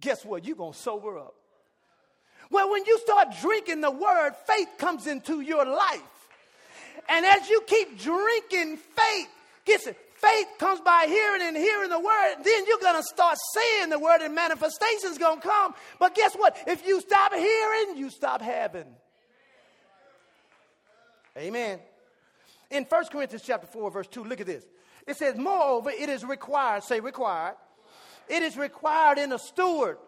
guess 0.00 0.24
what? 0.24 0.44
You're 0.44 0.56
going 0.56 0.72
to 0.72 0.78
sober 0.78 1.18
up. 1.18 1.34
Well, 2.50 2.70
when 2.70 2.84
you 2.86 2.98
start 3.00 3.28
drinking 3.40 3.80
the 3.80 3.90
word, 3.90 4.32
faith 4.46 4.68
comes 4.78 5.06
into 5.06 5.40
your 5.40 5.64
life. 5.64 6.00
And 7.08 7.26
as 7.26 7.48
you 7.48 7.60
keep 7.66 8.00
drinking 8.00 8.78
faith, 8.78 9.28
guess 9.64 9.86
it, 9.86 9.96
faith 10.14 10.46
comes 10.58 10.80
by 10.80 11.04
hearing 11.08 11.42
and 11.42 11.56
hearing 11.56 11.90
the 11.90 12.00
word. 12.00 12.34
Then 12.42 12.64
you're 12.66 12.78
going 12.78 12.96
to 12.96 13.02
start 13.02 13.36
saying 13.54 13.90
the 13.90 13.98
word 13.98 14.22
and 14.22 14.34
manifestation's 14.34 15.18
going 15.18 15.40
to 15.40 15.46
come. 15.46 15.74
But 15.98 16.14
guess 16.14 16.34
what? 16.34 16.56
If 16.66 16.86
you 16.86 17.00
stop 17.00 17.34
hearing, 17.34 17.96
you 17.96 18.10
stop 18.10 18.40
having. 18.40 18.86
Amen. 21.36 21.78
In 22.70 22.84
1 22.84 23.04
Corinthians 23.06 23.42
chapter 23.44 23.66
4, 23.66 23.90
verse 23.90 24.06
2, 24.08 24.24
look 24.24 24.40
at 24.40 24.46
this. 24.46 24.64
It 25.06 25.16
says, 25.16 25.36
Moreover, 25.36 25.90
it 25.90 26.08
is 26.08 26.24
required, 26.24 26.82
say 26.82 27.00
required, 27.00 27.54
it 28.28 28.42
is 28.42 28.56
required 28.56 29.18
in 29.18 29.32
a 29.32 29.38
steward 29.38 29.98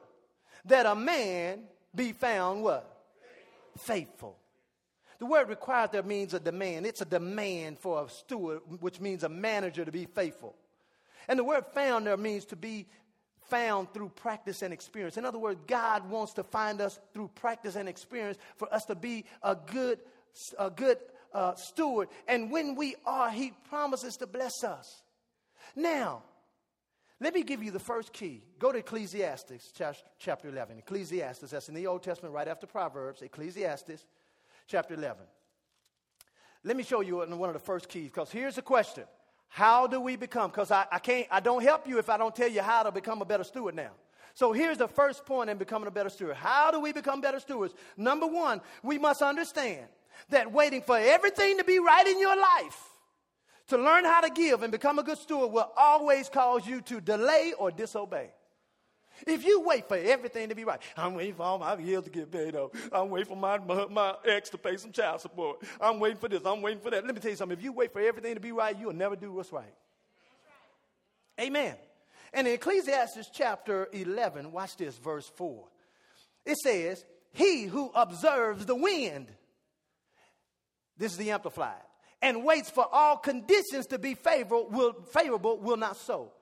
that 0.64 0.86
a 0.86 0.94
man 0.94 1.62
be 1.94 2.12
found 2.12 2.62
what? 2.62 3.04
Faithful. 3.78 4.36
The 5.18 5.26
word 5.26 5.48
required 5.48 5.92
there 5.92 6.02
means 6.02 6.34
a 6.34 6.40
demand. 6.40 6.86
It's 6.86 7.00
a 7.00 7.04
demand 7.04 7.78
for 7.78 8.04
a 8.04 8.08
steward, 8.08 8.60
which 8.80 9.00
means 9.00 9.24
a 9.24 9.28
manager 9.28 9.84
to 9.84 9.92
be 9.92 10.04
faithful. 10.06 10.54
And 11.28 11.38
the 11.38 11.44
word 11.44 11.64
found 11.74 12.06
there 12.06 12.16
means 12.16 12.44
to 12.46 12.56
be 12.56 12.86
found 13.48 13.92
through 13.92 14.10
practice 14.10 14.62
and 14.62 14.72
experience. 14.72 15.16
In 15.16 15.24
other 15.24 15.38
words, 15.38 15.60
God 15.66 16.08
wants 16.08 16.34
to 16.34 16.44
find 16.44 16.80
us 16.80 16.98
through 17.12 17.30
practice 17.34 17.76
and 17.76 17.88
experience 17.88 18.38
for 18.56 18.72
us 18.72 18.84
to 18.86 18.94
be 18.94 19.24
a 19.42 19.56
good, 19.56 19.98
a 20.58 20.70
good 20.70 20.98
uh, 21.32 21.54
steward. 21.54 22.08
And 22.26 22.50
when 22.50 22.74
we 22.74 22.96
are, 23.06 23.30
He 23.30 23.52
promises 23.68 24.16
to 24.18 24.26
bless 24.26 24.64
us. 24.64 25.02
Now, 25.76 26.22
let 27.20 27.34
me 27.34 27.42
give 27.42 27.62
you 27.62 27.70
the 27.70 27.80
first 27.80 28.12
key. 28.12 28.42
Go 28.58 28.70
to 28.70 28.78
Ecclesiastes 28.78 29.72
chapter 30.18 30.48
11. 30.48 30.78
Ecclesiastes, 30.78 31.50
that's 31.50 31.68
in 31.68 31.74
the 31.74 31.86
Old 31.86 32.02
Testament 32.02 32.34
right 32.34 32.46
after 32.46 32.66
Proverbs. 32.66 33.22
Ecclesiastes 33.22 34.06
chapter 34.68 34.94
11. 34.94 35.24
Let 36.64 36.76
me 36.76 36.82
show 36.82 37.00
you 37.00 37.16
one 37.18 37.48
of 37.48 37.54
the 37.54 37.60
first 37.60 37.88
keys 37.88 38.10
because 38.10 38.30
here's 38.30 38.56
the 38.56 38.62
question 38.62 39.04
How 39.48 39.86
do 39.86 40.00
we 40.00 40.16
become? 40.16 40.50
Because 40.50 40.70
I, 40.70 40.86
I 40.92 40.98
can't, 41.00 41.26
I 41.30 41.40
don't 41.40 41.62
help 41.62 41.88
you 41.88 41.98
if 41.98 42.08
I 42.08 42.16
don't 42.16 42.34
tell 42.34 42.48
you 42.48 42.62
how 42.62 42.84
to 42.84 42.92
become 42.92 43.20
a 43.20 43.24
better 43.24 43.44
steward 43.44 43.74
now. 43.74 43.90
So 44.34 44.52
here's 44.52 44.78
the 44.78 44.86
first 44.86 45.26
point 45.26 45.50
in 45.50 45.58
becoming 45.58 45.88
a 45.88 45.90
better 45.90 46.10
steward. 46.10 46.36
How 46.36 46.70
do 46.70 46.78
we 46.78 46.92
become 46.92 47.20
better 47.20 47.40
stewards? 47.40 47.74
Number 47.96 48.26
one, 48.26 48.60
we 48.84 48.96
must 48.96 49.22
understand 49.22 49.86
that 50.30 50.52
waiting 50.52 50.82
for 50.82 50.98
everything 50.98 51.58
to 51.58 51.64
be 51.64 51.78
right 51.78 52.06
in 52.06 52.20
your 52.20 52.36
life 52.36 52.88
to 53.68 53.76
learn 53.76 54.04
how 54.04 54.20
to 54.20 54.30
give 54.30 54.62
and 54.62 54.72
become 54.72 54.98
a 54.98 55.02
good 55.02 55.18
steward 55.18 55.52
will 55.52 55.70
always 55.76 56.28
cause 56.28 56.66
you 56.66 56.80
to 56.82 57.00
delay 57.00 57.52
or 57.58 57.70
disobey. 57.70 58.30
If 59.26 59.44
you 59.44 59.60
wait 59.60 59.88
for 59.88 59.96
everything 59.96 60.48
to 60.48 60.54
be 60.54 60.64
right, 60.64 60.80
I'm 60.96 61.14
waiting 61.14 61.34
for 61.34 61.42
all 61.42 61.58
my 61.58 61.74
bills 61.74 62.04
to 62.04 62.10
get 62.10 62.30
paid 62.30 62.54
off. 62.54 62.70
I'm 62.92 63.10
waiting 63.10 63.28
for 63.28 63.36
my, 63.36 63.58
my, 63.58 63.86
my, 63.86 64.14
ex 64.24 64.48
to 64.50 64.58
pay 64.58 64.76
some 64.76 64.92
child 64.92 65.20
support. 65.20 65.62
I'm 65.80 65.98
waiting 65.98 66.18
for 66.18 66.28
this. 66.28 66.42
I'm 66.44 66.62
waiting 66.62 66.80
for 66.80 66.90
that. 66.90 67.04
Let 67.04 67.14
me 67.14 67.20
tell 67.20 67.30
you 67.30 67.36
something. 67.36 67.58
If 67.58 67.64
you 67.64 67.72
wait 67.72 67.92
for 67.92 68.00
everything 68.00 68.34
to 68.34 68.40
be 68.40 68.52
right, 68.52 68.78
you'll 68.78 68.92
never 68.92 69.16
do 69.16 69.32
what's 69.32 69.52
right. 69.52 69.64
right. 69.64 71.46
Amen. 71.46 71.74
And 72.32 72.46
in 72.46 72.54
Ecclesiastes 72.54 73.30
chapter 73.32 73.88
11, 73.92 74.52
watch 74.52 74.76
this, 74.76 74.96
verse 74.98 75.30
4. 75.34 75.64
It 76.46 76.56
says, 76.58 77.04
He 77.32 77.64
who 77.64 77.90
observes 77.94 78.66
the 78.66 78.76
wind, 78.76 79.28
this 80.98 81.12
is 81.12 81.18
the 81.18 81.30
Amplified, 81.30 81.82
and 82.20 82.44
waits 82.44 82.70
for 82.70 82.86
all 82.90 83.16
conditions 83.16 83.86
to 83.86 83.98
be 83.98 84.14
favorable 84.14 84.68
will, 84.70 84.92
favorable 84.92 85.58
will 85.58 85.76
not 85.76 85.96
sow. 85.96 86.32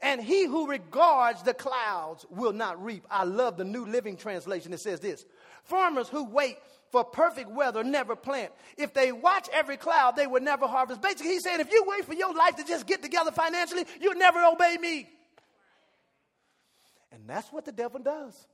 And 0.00 0.22
he 0.22 0.44
who 0.44 0.68
regards 0.68 1.42
the 1.42 1.54
clouds 1.54 2.26
will 2.30 2.52
not 2.52 2.82
reap. 2.82 3.06
I 3.10 3.24
love 3.24 3.56
the 3.56 3.64
New 3.64 3.86
Living 3.86 4.16
Translation. 4.16 4.72
It 4.72 4.80
says 4.80 5.00
this 5.00 5.24
Farmers 5.64 6.08
who 6.08 6.24
wait 6.24 6.58
for 6.90 7.02
perfect 7.02 7.50
weather 7.50 7.82
never 7.82 8.14
plant. 8.14 8.52
If 8.76 8.94
they 8.94 9.12
watch 9.12 9.48
every 9.52 9.76
cloud, 9.76 10.14
they 10.14 10.26
will 10.26 10.42
never 10.42 10.66
harvest. 10.66 11.00
Basically, 11.00 11.32
he's 11.32 11.42
saying 11.42 11.60
if 11.60 11.72
you 11.72 11.84
wait 11.86 12.04
for 12.04 12.14
your 12.14 12.34
life 12.34 12.56
to 12.56 12.64
just 12.64 12.86
get 12.86 13.02
together 13.02 13.32
financially, 13.32 13.84
you'll 14.00 14.14
never 14.14 14.44
obey 14.44 14.76
me. 14.80 15.08
And 17.10 17.26
that's 17.26 17.50
what 17.52 17.64
the 17.64 17.72
devil 17.72 18.00
does. 18.00 18.46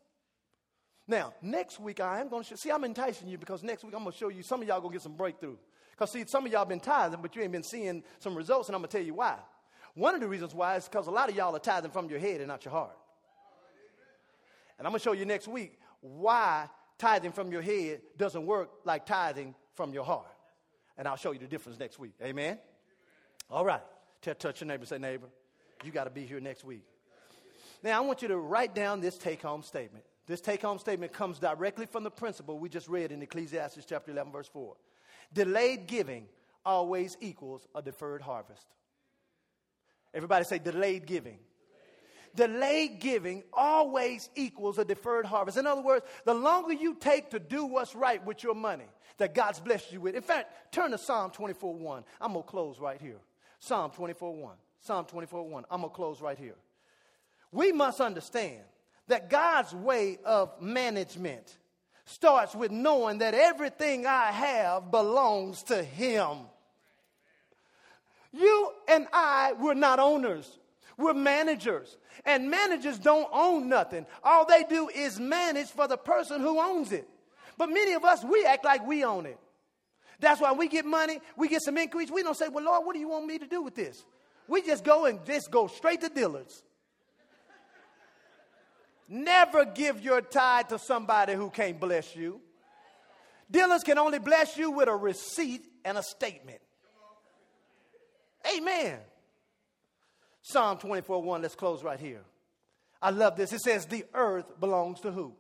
Now, 1.10 1.34
next 1.42 1.80
week 1.80 1.98
I 1.98 2.20
am 2.20 2.28
going 2.28 2.44
to 2.44 2.50
show, 2.50 2.54
see, 2.54 2.70
I'm 2.70 2.84
enticing 2.84 3.26
you 3.26 3.36
because 3.36 3.64
next 3.64 3.82
week 3.82 3.92
I'm 3.96 4.04
going 4.04 4.12
to 4.12 4.16
show 4.16 4.28
you 4.28 4.44
some 4.44 4.62
of 4.62 4.68
y'all 4.68 4.78
going 4.78 4.92
to 4.92 4.94
get 4.94 5.02
some 5.02 5.16
breakthrough. 5.16 5.56
Because, 5.90 6.12
see, 6.12 6.24
some 6.24 6.46
of 6.46 6.52
y'all 6.52 6.64
been 6.64 6.78
tithing, 6.78 7.20
but 7.20 7.34
you 7.34 7.42
ain't 7.42 7.50
been 7.50 7.64
seeing 7.64 8.04
some 8.20 8.36
results, 8.36 8.68
and 8.68 8.76
I'm 8.76 8.80
going 8.80 8.90
to 8.90 8.96
tell 8.96 9.04
you 9.04 9.14
why. 9.14 9.36
One 9.94 10.14
of 10.14 10.20
the 10.20 10.28
reasons 10.28 10.54
why 10.54 10.76
is 10.76 10.84
because 10.84 11.08
a 11.08 11.10
lot 11.10 11.28
of 11.28 11.34
y'all 11.34 11.54
are 11.56 11.58
tithing 11.58 11.90
from 11.90 12.08
your 12.08 12.20
head 12.20 12.40
and 12.40 12.46
not 12.46 12.64
your 12.64 12.70
heart. 12.70 12.96
And 14.78 14.86
I'm 14.86 14.92
going 14.92 15.00
to 15.00 15.04
show 15.04 15.12
you 15.12 15.24
next 15.24 15.48
week 15.48 15.80
why 16.00 16.68
tithing 16.96 17.32
from 17.32 17.50
your 17.50 17.60
head 17.60 18.02
doesn't 18.16 18.46
work 18.46 18.70
like 18.84 19.04
tithing 19.04 19.56
from 19.74 19.92
your 19.92 20.04
heart. 20.04 20.30
And 20.96 21.08
I'll 21.08 21.16
show 21.16 21.32
you 21.32 21.40
the 21.40 21.48
difference 21.48 21.80
next 21.80 21.98
week. 21.98 22.12
Amen? 22.22 22.56
All 23.50 23.64
right. 23.64 23.82
Tell, 24.22 24.36
touch 24.36 24.60
your 24.60 24.68
neighbor, 24.68 24.86
say, 24.86 24.98
neighbor, 24.98 25.26
you 25.82 25.90
got 25.90 26.04
to 26.04 26.10
be 26.10 26.24
here 26.24 26.38
next 26.38 26.62
week. 26.62 26.84
Now, 27.82 27.98
I 27.98 28.00
want 28.00 28.22
you 28.22 28.28
to 28.28 28.36
write 28.36 28.76
down 28.76 29.00
this 29.00 29.18
take 29.18 29.42
home 29.42 29.64
statement. 29.64 30.04
This 30.26 30.40
take 30.40 30.62
home 30.62 30.78
statement 30.78 31.12
comes 31.12 31.38
directly 31.38 31.86
from 31.86 32.04
the 32.04 32.10
principle 32.10 32.58
we 32.58 32.68
just 32.68 32.88
read 32.88 33.10
in 33.12 33.22
Ecclesiastes 33.22 33.84
chapter 33.86 34.10
11, 34.10 34.32
verse 34.32 34.48
4. 34.48 34.76
Delayed 35.32 35.86
giving 35.86 36.26
always 36.64 37.16
equals 37.20 37.66
a 37.74 37.82
deferred 37.82 38.22
harvest. 38.22 38.66
Everybody 40.12 40.44
say 40.44 40.58
delayed 40.58 41.06
giving. 41.06 41.38
Delayed 42.34 43.00
giving 43.00 43.42
always 43.52 44.30
equals 44.36 44.78
a 44.78 44.84
deferred 44.84 45.26
harvest. 45.26 45.58
In 45.58 45.66
other 45.66 45.82
words, 45.82 46.04
the 46.24 46.34
longer 46.34 46.72
you 46.72 46.94
take 46.94 47.30
to 47.30 47.40
do 47.40 47.64
what's 47.64 47.94
right 47.94 48.24
with 48.24 48.42
your 48.42 48.54
money 48.54 48.86
that 49.18 49.34
God's 49.34 49.60
blessed 49.60 49.92
you 49.92 50.00
with. 50.00 50.14
In 50.14 50.22
fact, 50.22 50.72
turn 50.72 50.92
to 50.92 50.98
Psalm 50.98 51.30
24 51.30 51.74
1. 51.74 52.04
I'm 52.20 52.32
going 52.32 52.44
to 52.44 52.48
close 52.48 52.78
right 52.78 53.00
here. 53.00 53.18
Psalm 53.58 53.90
24 53.90 54.34
1. 54.34 54.56
Psalm 54.80 55.04
24 55.04 55.48
1. 55.48 55.64
I'm 55.70 55.80
going 55.80 55.90
to 55.90 55.94
close 55.94 56.20
right 56.20 56.38
here. 56.38 56.56
We 57.52 57.72
must 57.72 58.00
understand 58.00 58.60
that 59.08 59.30
God's 59.30 59.74
way 59.74 60.18
of 60.24 60.60
management 60.60 61.56
starts 62.04 62.54
with 62.54 62.70
knowing 62.70 63.18
that 63.18 63.34
everything 63.34 64.06
I 64.06 64.30
have 64.30 64.90
belongs 64.90 65.62
to 65.64 65.82
Him. 65.82 66.38
You 68.32 68.72
and 68.88 69.06
I, 69.12 69.54
we're 69.58 69.74
not 69.74 69.98
owners. 69.98 70.58
We're 70.96 71.14
managers. 71.14 71.96
And 72.24 72.50
managers 72.50 72.98
don't 72.98 73.28
own 73.32 73.68
nothing. 73.68 74.06
All 74.22 74.44
they 74.44 74.64
do 74.64 74.88
is 74.88 75.18
manage 75.18 75.68
for 75.68 75.88
the 75.88 75.96
person 75.96 76.40
who 76.40 76.60
owns 76.60 76.92
it. 76.92 77.08
But 77.56 77.70
many 77.70 77.92
of 77.94 78.04
us, 78.04 78.22
we 78.22 78.44
act 78.44 78.64
like 78.64 78.86
we 78.86 79.04
own 79.04 79.26
it. 79.26 79.38
That's 80.20 80.40
why 80.40 80.52
we 80.52 80.68
get 80.68 80.84
money, 80.84 81.18
we 81.36 81.48
get 81.48 81.62
some 81.62 81.78
increase. 81.78 82.10
We 82.10 82.22
don't 82.22 82.36
say, 82.36 82.48
Well, 82.48 82.64
Lord, 82.64 82.84
what 82.84 82.92
do 82.92 83.00
you 83.00 83.08
want 83.08 83.26
me 83.26 83.38
to 83.38 83.46
do 83.46 83.62
with 83.62 83.74
this? 83.74 84.04
We 84.46 84.62
just 84.62 84.84
go 84.84 85.06
and 85.06 85.24
just 85.24 85.50
go 85.50 85.66
straight 85.66 86.02
to 86.02 86.08
Dillard's. 86.08 86.62
Never 89.12 89.64
give 89.64 90.00
your 90.00 90.20
tithe 90.20 90.68
to 90.68 90.78
somebody 90.78 91.34
who 91.34 91.50
can't 91.50 91.80
bless 91.80 92.14
you. 92.14 92.40
Dillard's 93.50 93.82
can 93.82 93.98
only 93.98 94.20
bless 94.20 94.56
you 94.56 94.70
with 94.70 94.88
a 94.88 94.94
receipt 94.94 95.66
and 95.84 95.98
a 95.98 96.02
statement. 96.02 96.60
Amen. 98.56 98.98
Psalm 100.42 100.78
24 100.78 101.22
1, 101.22 101.42
let's 101.42 101.56
close 101.56 101.82
right 101.82 101.98
here. 101.98 102.22
I 103.02 103.10
love 103.10 103.36
this. 103.36 103.52
It 103.52 103.60
says, 103.60 103.86
The 103.86 104.04
earth 104.14 104.60
belongs 104.60 105.00
to 105.00 105.10
who? 105.10 105.34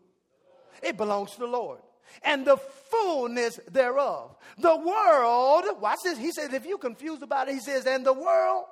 It 0.82 0.96
belongs 0.96 1.30
to 1.32 1.38
the 1.38 1.46
Lord. 1.46 1.78
And 2.22 2.44
the 2.44 2.56
fullness 2.56 3.60
thereof. 3.70 4.34
The 4.58 4.76
world, 4.76 5.64
watch 5.80 6.00
this. 6.02 6.18
He 6.18 6.32
says, 6.32 6.52
if 6.52 6.66
you're 6.66 6.76
confused 6.76 7.22
about 7.22 7.48
it, 7.48 7.54
he 7.54 7.60
says, 7.60 7.86
and 7.86 8.04
the 8.04 8.12
world 8.12 8.64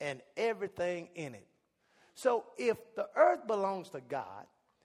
and 0.00 0.22
everything 0.38 1.10
in 1.14 1.34
it. 1.34 1.46
So 2.20 2.44
if 2.58 2.76
the 2.96 3.08
earth 3.16 3.46
belongs 3.46 3.88
to 3.90 4.00
God, 4.02 4.44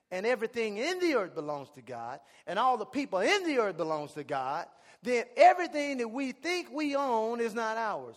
and 0.09 0.25
everything 0.25 0.77
in 0.77 0.99
the 1.01 1.15
earth 1.15 1.35
belongs 1.35 1.69
to 1.71 1.81
God, 1.81 2.21
and 2.47 2.57
all 2.57 2.77
the 2.77 2.85
people 2.85 3.19
in 3.19 3.45
the 3.45 3.57
earth 3.57 3.75
belongs 3.75 4.13
to 4.13 4.23
God, 4.23 4.67
then 5.03 5.25
everything 5.35 5.97
that 5.97 6.07
we 6.07 6.31
think 6.31 6.69
we 6.71 6.95
own 6.95 7.41
is 7.41 7.53
not 7.53 7.75
ours. 7.75 8.15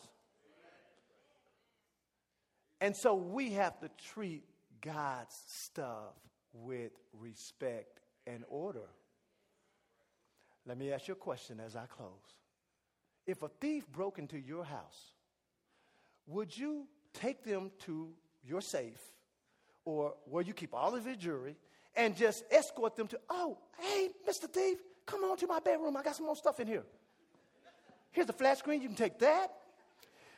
And 2.81 2.94
so 2.94 3.16
we 3.16 3.54
have 3.54 3.81
to 3.81 3.90
treat 4.12 4.44
God's 4.81 5.37
stuff 5.48 6.14
with 6.52 6.92
respect 7.12 7.98
and 8.24 8.44
order. 8.48 8.88
Let 10.64 10.78
me 10.78 10.92
ask 10.92 11.09
you 11.09 11.14
a 11.14 11.16
question 11.16 11.59
as 11.59 11.74
I 11.74 11.87
close. 11.87 12.37
If 13.26 13.42
a 13.42 13.48
thief 13.48 13.85
broke 13.88 14.20
into 14.20 14.38
your 14.38 14.62
house, 14.62 15.14
would 16.28 16.57
you 16.57 16.87
take 17.14 17.42
them 17.42 17.72
to 17.81 18.11
your 18.49 18.61
safe 18.61 19.01
or 19.85 20.15
where 20.25 20.43
you 20.43 20.53
keep 20.53 20.75
all 20.75 20.95
of 20.95 21.07
your 21.07 21.17
jewelry 21.17 21.57
and 21.97 22.17
just 22.17 22.45
escort 22.51 22.97
them 22.97 23.09
to, 23.09 23.19
oh, 23.29 23.59
hey, 23.79 24.11
Mr. 24.29 24.45
Thief, 24.45 24.79
come 25.07 25.25
on 25.25 25.37
to 25.37 25.47
my 25.47 25.61
bedroom. 25.61 25.97
I 25.97 26.03
got 26.03 26.17
some 26.17 26.27
more 26.27 26.37
stuff 26.37 26.61
in 26.61 26.67
here. 26.67 26.85
Here's 28.13 28.29
a 28.29 28.33
flat 28.33 28.59
screen. 28.59 28.81
You 28.81 28.89
can 28.89 28.97
take 28.97 29.19
that. 29.19 29.53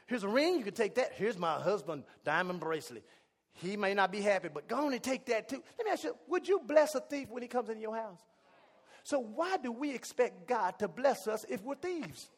Here's 0.07 0.25
a 0.25 0.29
ring. 0.29 0.59
You 0.59 0.65
can 0.65 0.75
take 0.75 0.97
that. 0.97 1.13
Here's 1.15 1.39
my 1.39 1.55
husband 1.61 2.05
diamond 2.25 2.61
bracelet. 2.61 3.05
He 3.53 3.77
may 3.77 3.95
not 3.95 4.11
be 4.11 4.21
happy, 4.21 4.49
but 4.53 4.69
go 4.69 4.87
on 4.87 4.93
and 4.93 5.03
take 5.03 5.27
that 5.27 5.49
too. 5.49 5.63
Let 5.79 5.85
me 5.85 5.93
ask 5.93 6.05
you, 6.05 6.17
would 6.29 6.49
you 6.49 6.61
bless 6.67 6.95
a 6.95 7.01
thief 7.01 7.29
when 7.31 7.43
he 7.43 7.49
comes 7.49 7.69
into 7.69 7.83
your 7.83 7.95
house? 7.95 8.21
So 9.05 9.21
why 9.21 9.57
do 9.57 9.73
we 9.73 9.95
expect 9.95 10.47
God 10.47 10.79
to 10.79 10.89
bless 10.89 11.29
us 11.29 11.45
if 11.49 11.63
we're 11.63 11.75
thieves? 11.75 12.29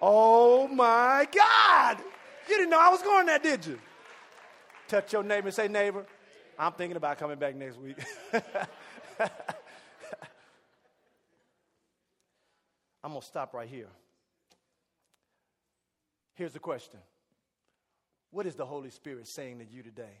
Oh 0.00 0.66
my 0.68 1.28
God. 1.32 1.98
You 2.48 2.56
didn't 2.56 2.70
know 2.70 2.80
I 2.80 2.88
was 2.88 3.02
going 3.02 3.26
there, 3.26 3.38
did 3.38 3.66
you? 3.66 3.78
Touch 4.92 5.10
your 5.14 5.22
neighbor 5.22 5.48
and 5.48 5.54
say, 5.54 5.68
neighbor, 5.68 6.04
I'm 6.58 6.72
thinking 6.72 6.98
about 6.98 7.18
coming 7.18 7.38
back 7.38 7.56
next 7.56 7.78
week. 7.78 7.96
I'm 13.02 13.12
going 13.12 13.22
to 13.22 13.26
stop 13.26 13.54
right 13.54 13.66
here. 13.66 13.88
Here's 16.34 16.52
the 16.52 16.58
question 16.58 17.00
What 18.32 18.44
is 18.44 18.54
the 18.54 18.66
Holy 18.66 18.90
Spirit 18.90 19.26
saying 19.26 19.60
to 19.60 19.64
you 19.64 19.82
today? 19.82 20.20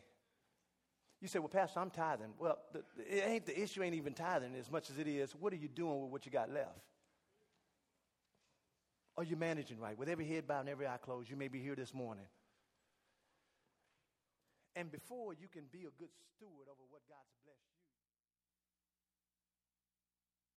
You 1.20 1.28
say, 1.28 1.38
Well, 1.38 1.48
Pastor, 1.48 1.78
I'm 1.78 1.90
tithing. 1.90 2.32
Well, 2.38 2.56
the, 2.72 2.78
it 2.98 3.24
ain't, 3.26 3.44
the 3.44 3.62
issue 3.62 3.82
ain't 3.82 3.94
even 3.94 4.14
tithing 4.14 4.54
as 4.54 4.70
much 4.70 4.88
as 4.88 4.96
it 4.96 5.06
is 5.06 5.32
what 5.32 5.52
are 5.52 5.56
you 5.56 5.68
doing 5.68 6.00
with 6.00 6.10
what 6.10 6.24
you 6.24 6.32
got 6.32 6.50
left? 6.50 6.80
Are 9.18 9.24
you 9.24 9.36
managing 9.36 9.78
right? 9.78 9.98
With 9.98 10.08
every 10.08 10.26
head 10.26 10.46
bowed 10.46 10.60
and 10.60 10.70
every 10.70 10.86
eye 10.86 10.96
closed, 10.96 11.28
you 11.28 11.36
may 11.36 11.48
be 11.48 11.60
here 11.60 11.74
this 11.74 11.92
morning. 11.92 12.24
And 14.74 14.90
before 14.90 15.34
you 15.34 15.48
can 15.48 15.64
be 15.70 15.84
a 15.84 15.92
good 16.00 16.12
steward 16.36 16.68
over 16.68 16.84
what 16.88 17.02
God's 17.08 17.36
blessed 17.44 17.60
you. 17.68 17.71